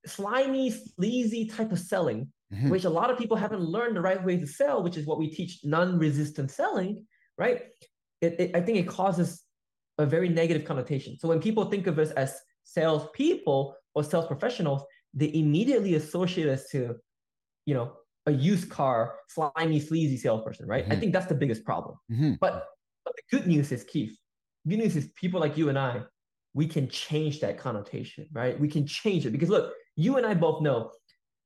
[0.06, 2.70] slimy sleazy type of selling Mhm.
[2.70, 5.18] which a lot of people haven't learned the right way to sell which is what
[5.20, 7.06] we teach non-resistant selling
[7.38, 7.62] right
[8.22, 9.44] it, it, i think it causes
[9.98, 14.84] a very negative connotation so when people think of us as salespeople or sales professionals
[15.14, 16.96] they immediately associate us to
[17.66, 17.94] you know
[18.28, 20.86] a used car slimy sleazy salesperson right?
[20.86, 21.00] I Mhm.
[21.00, 21.98] think that's the biggest problem.
[22.12, 22.38] Mhm.
[22.40, 22.68] but,
[23.06, 24.16] but the good news is keith
[24.68, 26.04] good news is people like you and i
[26.54, 28.60] we can change that connotation right?
[28.60, 29.32] We can change it.
[29.32, 30.92] Because look you and i both know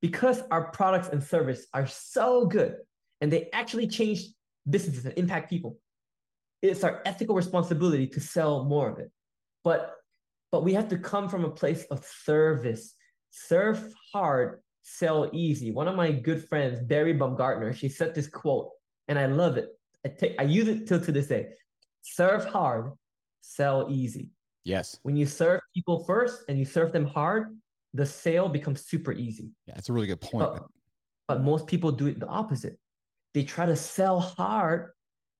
[0.02, 2.76] because our products and service are so good
[3.20, 4.20] and they actually change
[4.68, 5.78] businesses and impact people
[6.62, 9.10] it's our ethical responsibility to sell more of it.
[9.64, 9.94] But
[10.52, 12.94] but we have to come from a place of service.
[13.30, 15.72] Serve hard sell easy.
[15.72, 18.70] One of my good friends barry baumgartner she said this quote
[19.08, 19.70] and i love it.
[20.04, 21.48] I take i use it till to this day.
[22.02, 22.92] Serve hard
[23.40, 24.30] sell easy.
[24.64, 24.98] Yes.
[25.02, 27.56] When you serve people first and you serve them hard
[27.94, 29.50] the sale becomes super easy.
[29.66, 30.52] Yeah that's a really good point.
[30.52, 30.66] But,
[31.26, 32.78] but most people do it the opposite.
[33.34, 34.92] They try to sell hard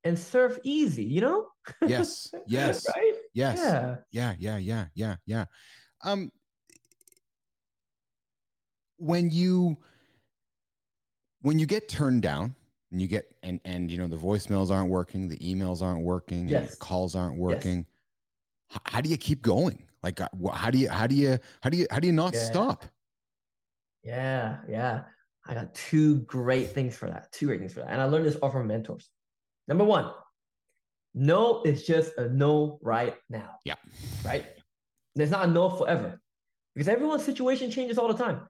[0.02, 1.46] and serve easy you know?
[1.86, 2.84] Yes yes.
[2.96, 3.14] Right?
[3.32, 3.58] Yes.
[3.58, 3.94] Yeah.
[4.10, 5.44] Yeah yeah yeah yeah yeah.
[6.02, 6.32] Um
[8.98, 9.76] when you
[11.42, 12.54] when you get turned down
[12.90, 16.48] and you get and and you know the voicemails aren't working the emails aren't working
[16.48, 16.70] Yes.
[16.72, 17.86] the calls aren't working
[18.72, 21.68] h- how do you keep going like uh, how do you how do you how
[21.70, 22.40] do you how do you not Yeah.
[22.44, 22.84] stop
[24.02, 25.02] Yeah, yeah.
[25.48, 27.30] I got two great things for that.
[27.32, 27.90] Two great things for that.
[27.90, 29.10] And I learned this all from mentors.
[29.68, 30.12] Number one,
[31.14, 33.58] no is just a no right now.
[33.64, 33.74] Yeah.
[34.24, 34.44] Right?
[35.16, 36.20] There's not a no forever
[36.74, 38.46] because everyone's situation changes all the time.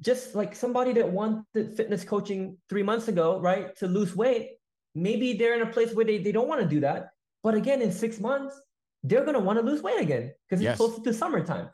[0.00, 4.50] Just like somebody that wanted fitness coaching three months ago, right, to lose weight,
[4.94, 7.08] maybe they're in a place where they, they don't want to do that.
[7.42, 8.54] But again, in six months,
[9.02, 10.72] they're going to want to lose weight again because Yes.
[10.72, 11.68] it's closer to summertime.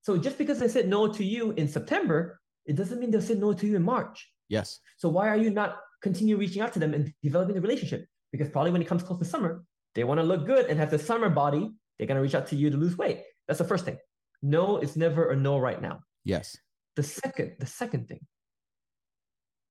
[0.00, 3.34] So just because they said no to you in September, it doesn't mean they'll say
[3.34, 4.28] no to you in March.
[4.48, 8.06] yes So why are you not continue reaching out to them and developing the relationship?
[8.32, 10.90] Because probably when it comes close to summer, they want to look good and have
[10.90, 11.70] the summer body.
[11.98, 13.22] They're gonna reach out to you to lose weight.
[13.46, 13.98] That's the first thing.
[14.42, 16.00] No it's never a no right now.
[16.24, 16.56] yes
[16.96, 18.20] The second, the second thing.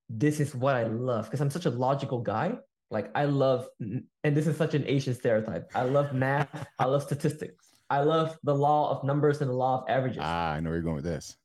[0.10, 2.58] This is what I love because I'm such a logical guy.
[2.90, 5.70] Like I love, and this is such an Asian stereotype.
[5.74, 6.68] I love math.
[6.78, 7.66] I love statistics.
[7.90, 10.20] I love the law of numbers and the law of averages.
[10.22, 11.36] ah i know where you're going with this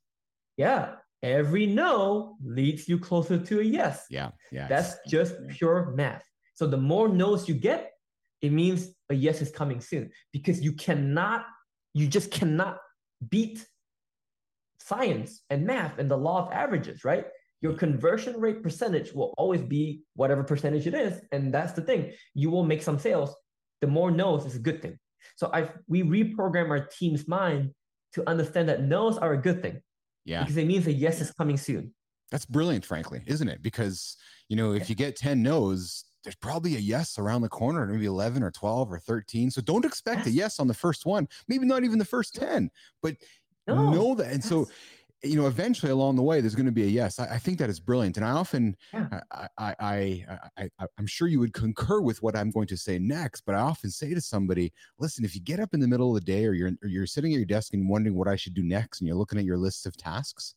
[0.57, 4.07] Yeah, every no leads you closer to a yes.
[4.11, 6.24] yeah yeah That's just pure math.
[6.55, 7.93] So the more no's you get,
[8.43, 11.47] it means a yes is coming soon because you cannot,
[11.95, 12.79] you just cannot
[13.31, 13.64] beat
[14.81, 17.27] science and math and the law of averages, right?
[17.62, 21.20] Your conversion rate percentage will always be whatever percentage it is.
[21.33, 22.12] And that's the thing.
[22.35, 23.35] You will make some sales.
[23.81, 24.99] The more no's is a good thing.
[25.37, 27.72] So I we reprogram our team's mind
[28.12, 29.83] to understand that no's are a good thing
[30.24, 31.93] yeah because it means a yes is coming soon.
[32.31, 33.62] That's brilliant, frankly, isn't it?
[33.62, 34.16] Because,
[34.49, 38.07] you know, if you get 10 no's, there's probably a yes around the corner, maybe
[38.07, 39.51] 11 or 12 or 13.
[39.51, 40.37] So don't expect a Yes.
[40.37, 42.70] yes on the first one, maybe not even the first 10,
[43.01, 43.14] but
[43.67, 44.33] No, know that.
[44.33, 44.69] And so,
[45.23, 47.19] you know, eventually along the way, there's going to be a yes.
[47.19, 48.17] I, I think that is brilliant.
[48.17, 49.21] And I often, Yeah.
[49.33, 52.77] I, I, I, I, I, I'm sure you would concur with what I'm going to
[52.77, 55.89] say next, but I often say to somebody, listen, if you get up in the
[55.89, 58.29] middle of the day or you're, or you're sitting at your desk and wondering what
[58.29, 60.55] I should do next, and you're looking at your list of tasks,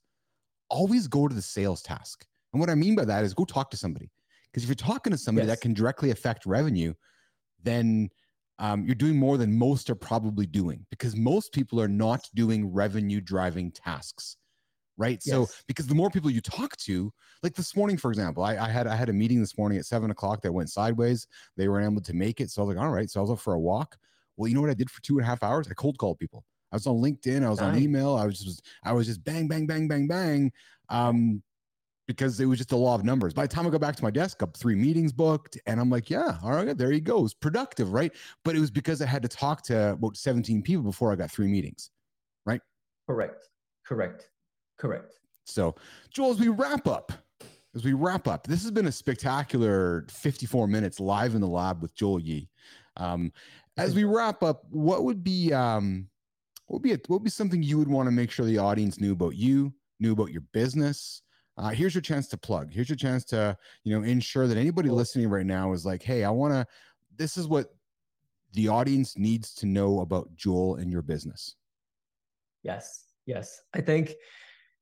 [0.69, 2.27] always go to the sales task.
[2.53, 4.11] And what I mean by that is go talk to somebody.
[4.51, 5.55] Because if you're talking to somebody Yes.
[5.57, 6.93] that can directly affect revenue,
[7.63, 8.09] then
[8.59, 12.71] um, you're doing more than most are probably doing because most people are not doing
[12.71, 14.37] revenue driving tasks.
[14.97, 15.21] right?
[15.23, 17.11] So because the more people you talk to,
[17.43, 19.85] like this morning, for example, I, I had I had a meeting this morning at
[19.85, 21.27] seven o'clock that went sideways.
[21.57, 23.09] They were able to make it, so I was like, all right.
[23.09, 23.97] So I was up for a walk.
[24.37, 25.67] Well, you know what I did for two and a half hours?
[25.69, 26.43] I cold called people.
[26.71, 27.43] I was on LinkedIn.
[27.43, 28.15] I was on email.
[28.15, 30.51] I was just I was just bang bang bang bang bang.
[30.89, 31.43] Um,
[32.09, 33.35] because it was just a law of numbers.
[33.35, 35.91] By the time I go back to my desk, up three meetings booked, and I'm
[35.91, 37.23] like, yeah, all right, there you go.
[37.23, 38.11] It's productive, right?
[38.43, 41.29] But it was because I had to talk to about 17 people before I got
[41.29, 41.91] three meetings.
[42.47, 42.61] Right?
[43.07, 43.49] Correct.
[43.85, 44.27] Correct.
[44.79, 45.19] Correct.
[45.45, 45.75] So,
[46.09, 47.11] Joel, as we wrap up,
[47.75, 51.79] as we wrap up, this has been a spectacular 54 minutes live in the lab
[51.79, 52.49] with Joel Yee.
[52.97, 53.31] Um,
[53.77, 56.07] as we wrap up, what would be um,
[56.65, 58.57] what would be a, what would be something you would want to make sure the
[58.57, 61.21] audience knew about you, knew about your business?
[61.59, 62.71] Uh, here's your chance to plug.
[62.71, 66.23] Here's your chance to you know ensure that anybody listening right now is like, hey,
[66.23, 66.65] I want to.
[67.17, 67.67] This is what
[68.53, 71.55] the audience needs to know about Joel and your business.
[72.63, 73.61] Yes, yes.
[73.73, 74.13] I think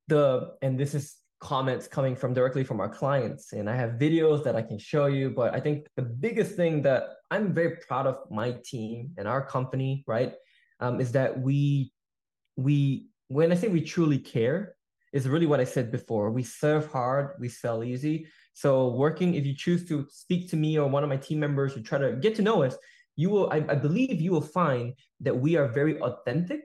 [0.07, 4.43] the and this is comments coming from directly from our clients, and I have videos
[4.43, 5.31] that I can show you.
[5.31, 9.43] But I think the biggest thing that I'm very proud of my team and our
[9.43, 10.33] company, right,
[10.79, 11.91] um, is that we
[12.55, 14.76] we when I say we truly care,
[15.13, 16.31] is really what I said before.
[16.31, 18.27] We serve hard, we sell easy.
[18.53, 21.75] So working, if you choose to speak to me or one of my team members,
[21.75, 22.75] you try to get to know us,
[23.15, 23.49] you will.
[23.51, 26.61] I, I believe you will find that we are very authentic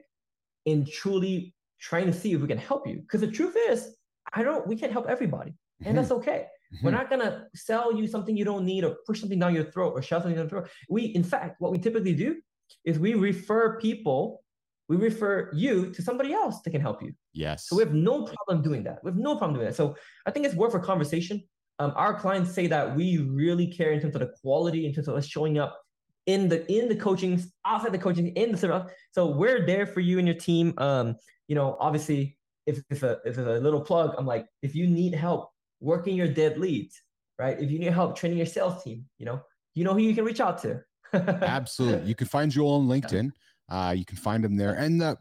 [0.65, 2.97] in truly trying to see if we can help you.
[3.01, 3.95] Because the truth is,
[4.33, 4.67] I don't.
[4.67, 5.53] We can't help everybody,
[5.85, 6.47] and that's okay.
[6.81, 6.93] We're Mhm.
[6.93, 10.01] not gonna sell you something you don't need or push something down your throat or
[10.01, 10.69] shove something down your throat.
[10.89, 12.41] We, in fact, what we typically do
[12.85, 14.42] is we refer people,
[14.89, 17.13] we refer you to somebody else that can help you.
[17.33, 17.67] yes.
[17.67, 19.03] So we have no problem doing that.
[19.03, 19.75] We have no problem doing that.
[19.75, 21.41] So I think it's worth a conversation.
[21.79, 25.07] Um, our clients say that we really care in terms of the quality, in terms
[25.07, 25.79] of us showing up
[26.25, 28.91] in the in the coaching, outside the coaching, in the service.
[29.11, 30.73] So we're there for you and your team.
[30.77, 31.15] Um,
[31.47, 34.87] you know, obviously, if if a if it's a little plug, I'm like, if you
[34.87, 37.01] need help working your dead leads,
[37.39, 37.59] right?
[37.59, 39.41] If you need help training your sales team, you know,
[39.73, 40.81] you know who you can reach out to.
[41.13, 42.07] Absolutely.
[42.07, 43.31] You can find Joel on LinkedIn.
[43.69, 45.15] Uh, you can find them there and uh,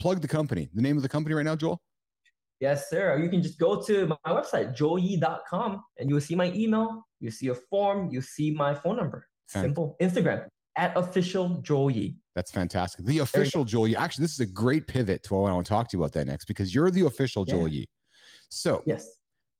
[0.00, 0.68] plug the company.
[0.74, 1.80] The name of the company right now, Joel?
[2.60, 3.18] Yes, sir.
[3.18, 7.48] You can just go to my website, joelyee.com, and you'll see my email, you'll see
[7.48, 9.26] a form, you'll see my phone number.
[9.46, 9.96] Simple.
[10.00, 12.16] Instagram at official Joel Yee.
[12.34, 13.04] That's fantastic.
[13.04, 13.96] The official Joel Yee.
[13.96, 16.12] Actually, this is a great pivot to what I want to talk to you about
[16.14, 17.54] that next because you're the official Yeah.
[17.54, 17.86] Joel Yee.
[18.50, 19.04] So Yes.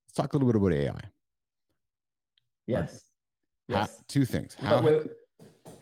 [0.06, 1.10] let's talk a little bit about AI.
[2.66, 3.02] Yes.
[3.68, 4.02] How- Yes.
[4.08, 4.54] two things.
[4.54, 5.06] How, wait-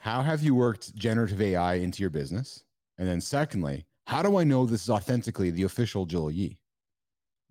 [0.05, 2.63] how have you worked generative AI into your business?
[2.99, 6.59] And then secondly, how do I know this is authentically the official Joel Yee?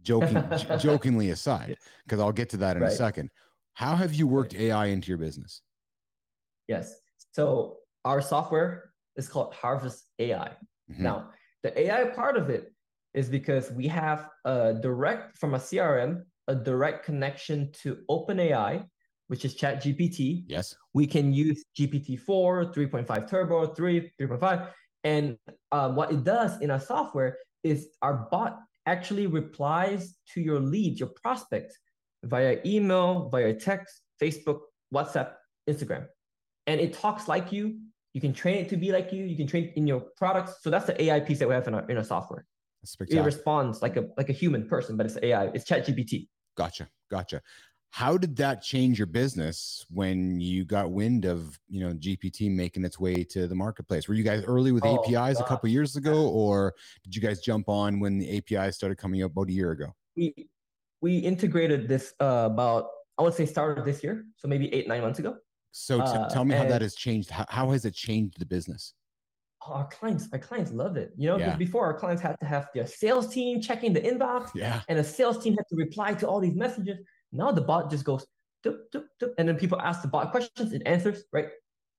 [0.04, 0.43] Joking,
[0.80, 3.32] jokingly aside, because I'll get to that in a second.
[3.74, 5.64] How have you worked AI into your business?
[6.68, 7.01] yes.
[7.32, 10.56] So our software is called Harvest AI.
[10.91, 10.99] Mhm.
[10.99, 11.32] Now,
[11.64, 12.72] the AI part of it
[13.16, 18.88] is because we have a direct from a CRM, a direct connection to OpenAI,
[19.28, 20.76] which is ChatGPT, Yes.
[20.93, 24.69] we can use GPT-4, 3.5 Turbo, 3, 3.5.
[25.03, 25.38] And
[25.71, 30.99] um, what it does in our software is our bot actually replies to your leads,
[30.99, 31.78] your prospects,
[32.24, 34.59] via email, via text, Facebook,
[34.93, 35.34] WhatsApp,
[35.69, 36.05] Instagram.
[36.67, 37.80] And it talks like you.
[38.13, 39.26] You can train it to be like you.
[39.26, 40.61] You can train in your products.
[40.61, 42.45] So that's the AI piece that we have in our, in our software.
[43.21, 45.45] It responds like a like a human person, but it's AI.
[45.47, 46.28] It's ChatGPT.
[46.55, 46.88] Gotcha.
[47.09, 47.41] Gotcha.
[47.94, 52.84] How did that change your business when you got wind of, you know, GPT making
[52.86, 54.08] its way to the marketplace?
[54.08, 55.48] Were you guys early with Oh, APIs a gosh.
[55.48, 56.74] couple years ago, or
[57.04, 59.94] did you guys jump on when the APIs started coming up about a year ago?
[60.18, 60.34] we
[61.02, 62.88] we integrated this uh, about
[63.20, 65.36] I would say started this year, so maybe eight nine months ago.
[65.72, 67.30] So t- Uh, tell me how that has changed.
[67.30, 68.96] How, how has it changed the business?
[69.68, 71.14] Our clients, our clients love it.
[71.16, 71.56] You know, Yeah.
[71.58, 74.82] before our clients had to have their sales team checking the inbox, Yeah.
[74.89, 76.98] and the sales team had to reply to all these messages.
[77.34, 78.25] Now the bot just goes,
[78.65, 81.49] doop, doop, doop, and then people ask the bot questions, it answers right,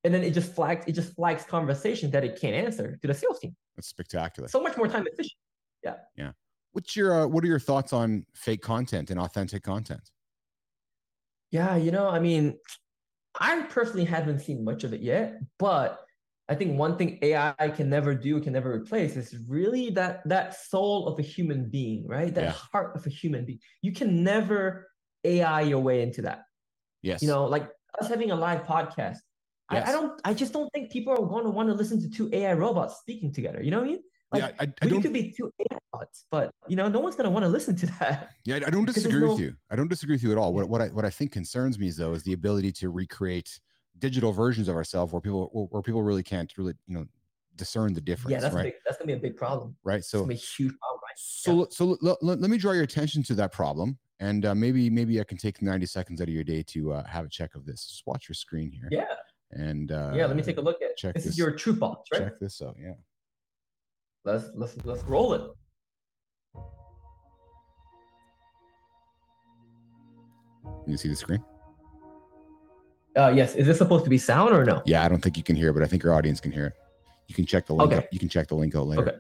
[0.04, 3.14] and then it just flags it just flags conversations that it can't answer to the
[3.14, 3.54] sales team.
[3.76, 4.48] That's spectacular.
[4.48, 5.38] So much more time efficient.
[5.82, 5.94] Yeah.
[6.16, 6.32] Yeah.
[6.72, 10.10] What's your uh, what are your thoughts on fake content and authentic content?
[11.50, 12.58] Yeah, you know, I mean,
[13.38, 16.00] I personally haven't seen much of it yet, but
[16.48, 20.60] I think one thing AI can never do, can never replace is really that that
[20.66, 22.34] soul of a human being, right?
[22.34, 22.50] That Yeah.
[22.52, 23.60] heart of a human being.
[23.82, 24.88] You can never
[25.24, 26.44] AI your way into that.
[27.02, 27.22] Yes.
[27.22, 27.68] You know, like
[28.00, 29.18] us having a live podcast.
[29.70, 29.88] I, Yes.
[29.88, 32.28] I don't I just don't think people are going to want to listen to two
[32.32, 33.62] AI robots speaking together.
[33.62, 34.00] You know what I mean?
[34.32, 37.14] Like yeah, I, I we could be two AI bots, but you know, no one's
[37.16, 38.30] gonna want to listen to that.
[38.44, 39.54] Yeah, I don't disagree with no- you.
[39.70, 40.52] I don't disagree with you at all.
[40.52, 43.58] What what I what I think concerns me is though is the ability to recreate
[44.00, 47.06] digital versions of ourselves where people where- people really can't really you know
[47.56, 48.64] discern the difference, yeah, that's right?
[48.64, 49.76] big, that's gonna be a big problem.
[49.84, 50.04] right.
[50.04, 53.52] So a huge problem, So so let, let, let me draw your attention to that
[53.52, 56.92] problem, and uh, maybe maybe I can take ninety seconds out of your day to
[56.92, 57.84] uh, have a check of this.
[57.86, 58.88] Just watch your screen here.
[58.90, 59.04] Yeah.
[59.50, 60.26] And uh, Yeah.
[60.26, 60.96] Let me take a look at.
[60.96, 62.20] check This this- is your true box, right?
[62.22, 62.76] check this out.
[62.80, 62.94] Yeah.
[64.24, 65.42] Let's let's let's roll it.
[70.84, 71.42] Can You see the screen?
[73.16, 73.54] Uh, yes.
[73.54, 74.82] Is this supposed to be sound or no?
[74.86, 76.66] Yeah, I don't think you can hear, it, but I think your audience can hear
[76.66, 76.72] it.
[77.28, 77.92] You can check the link.
[77.92, 77.98] Okay.
[78.04, 78.12] Out.
[78.12, 79.02] You can check the link out later.
[79.08, 79.16] Okay.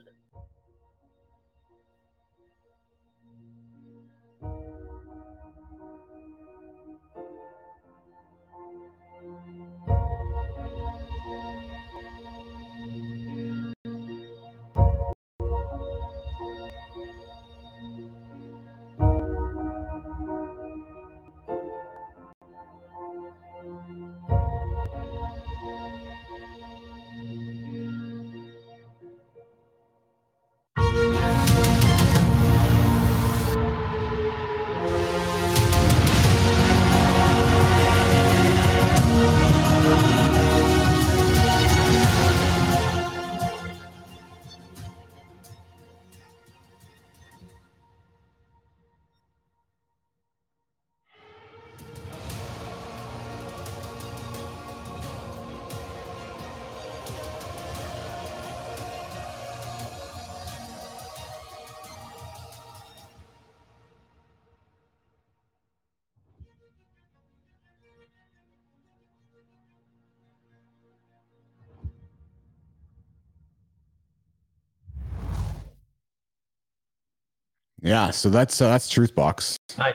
[77.84, 78.10] Yeah.
[78.10, 79.94] So that's uh, that's Truthbox Nice.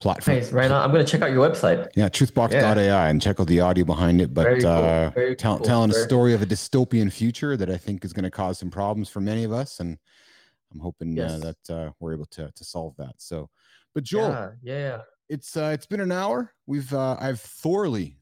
[0.00, 0.36] platform.
[0.38, 0.52] Nice.
[0.52, 0.82] Right on.
[0.82, 1.88] I'm gonna check out your website.
[1.96, 4.34] Yeah, truthbox.ai and check out the audio behind it.
[4.34, 7.70] But Very cool, uh, very tell, cool, telling a story of a dystopian future that
[7.70, 9.96] I think is going to cause some problems for many of us, and
[10.72, 13.14] I'm hoping uh, that uh, we're able to to solve that.
[13.18, 13.48] So,
[13.94, 14.50] but Joel, Yeah.
[14.62, 14.78] Yeah.
[14.78, 14.98] yeah.
[15.28, 16.52] it's uh, it's been an hour.
[16.66, 18.16] We've uh, I've thoroughly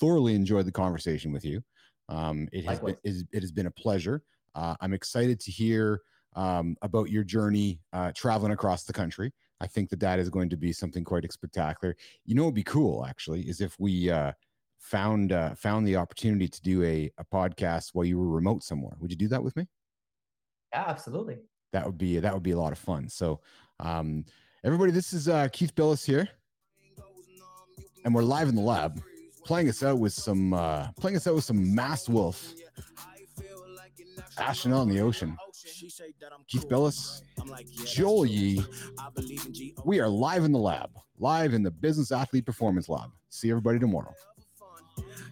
[0.00, 1.62] thoroughly enjoyed the conversation with you.
[2.08, 3.24] Um, it has been Likewise.
[3.32, 4.22] it has been a pleasure.
[4.54, 6.00] Uh, I'm excited to hear
[6.36, 9.32] um, about your journey uh, traveling across the country.
[9.60, 11.96] I think that that is going to be something quite spectacular.
[12.24, 14.32] You know, it'd be cool actually is if we uh,
[14.78, 18.96] found uh, found the opportunity to do a, a podcast while you were remote somewhere.
[19.00, 19.66] Would you do that with me?
[20.72, 20.84] Yeah.
[20.86, 21.38] Absolutely.
[21.72, 23.08] That would be that would be a lot of fun.
[23.08, 23.40] So,
[23.80, 24.24] um,
[24.62, 26.28] everybody, this is uh, Keith Bilous here,
[28.04, 29.02] and we're live in the lab,
[29.44, 32.54] playing us out with some uh, playing us out with some Masked Wolf,
[34.38, 35.36] Ashing on the ocean.
[36.46, 37.22] Keith Bilous,
[37.84, 38.62] Joel Yee.
[39.84, 43.10] We are live in the lab, live in the Business Athlete Performance Lab.
[43.30, 44.14] See everybody tomorrow.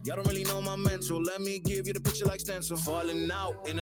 [0.05, 1.22] Y'all don't really know my mental.
[1.22, 2.76] Let me give you the picture like stencil.
[2.76, 3.80] Falling out in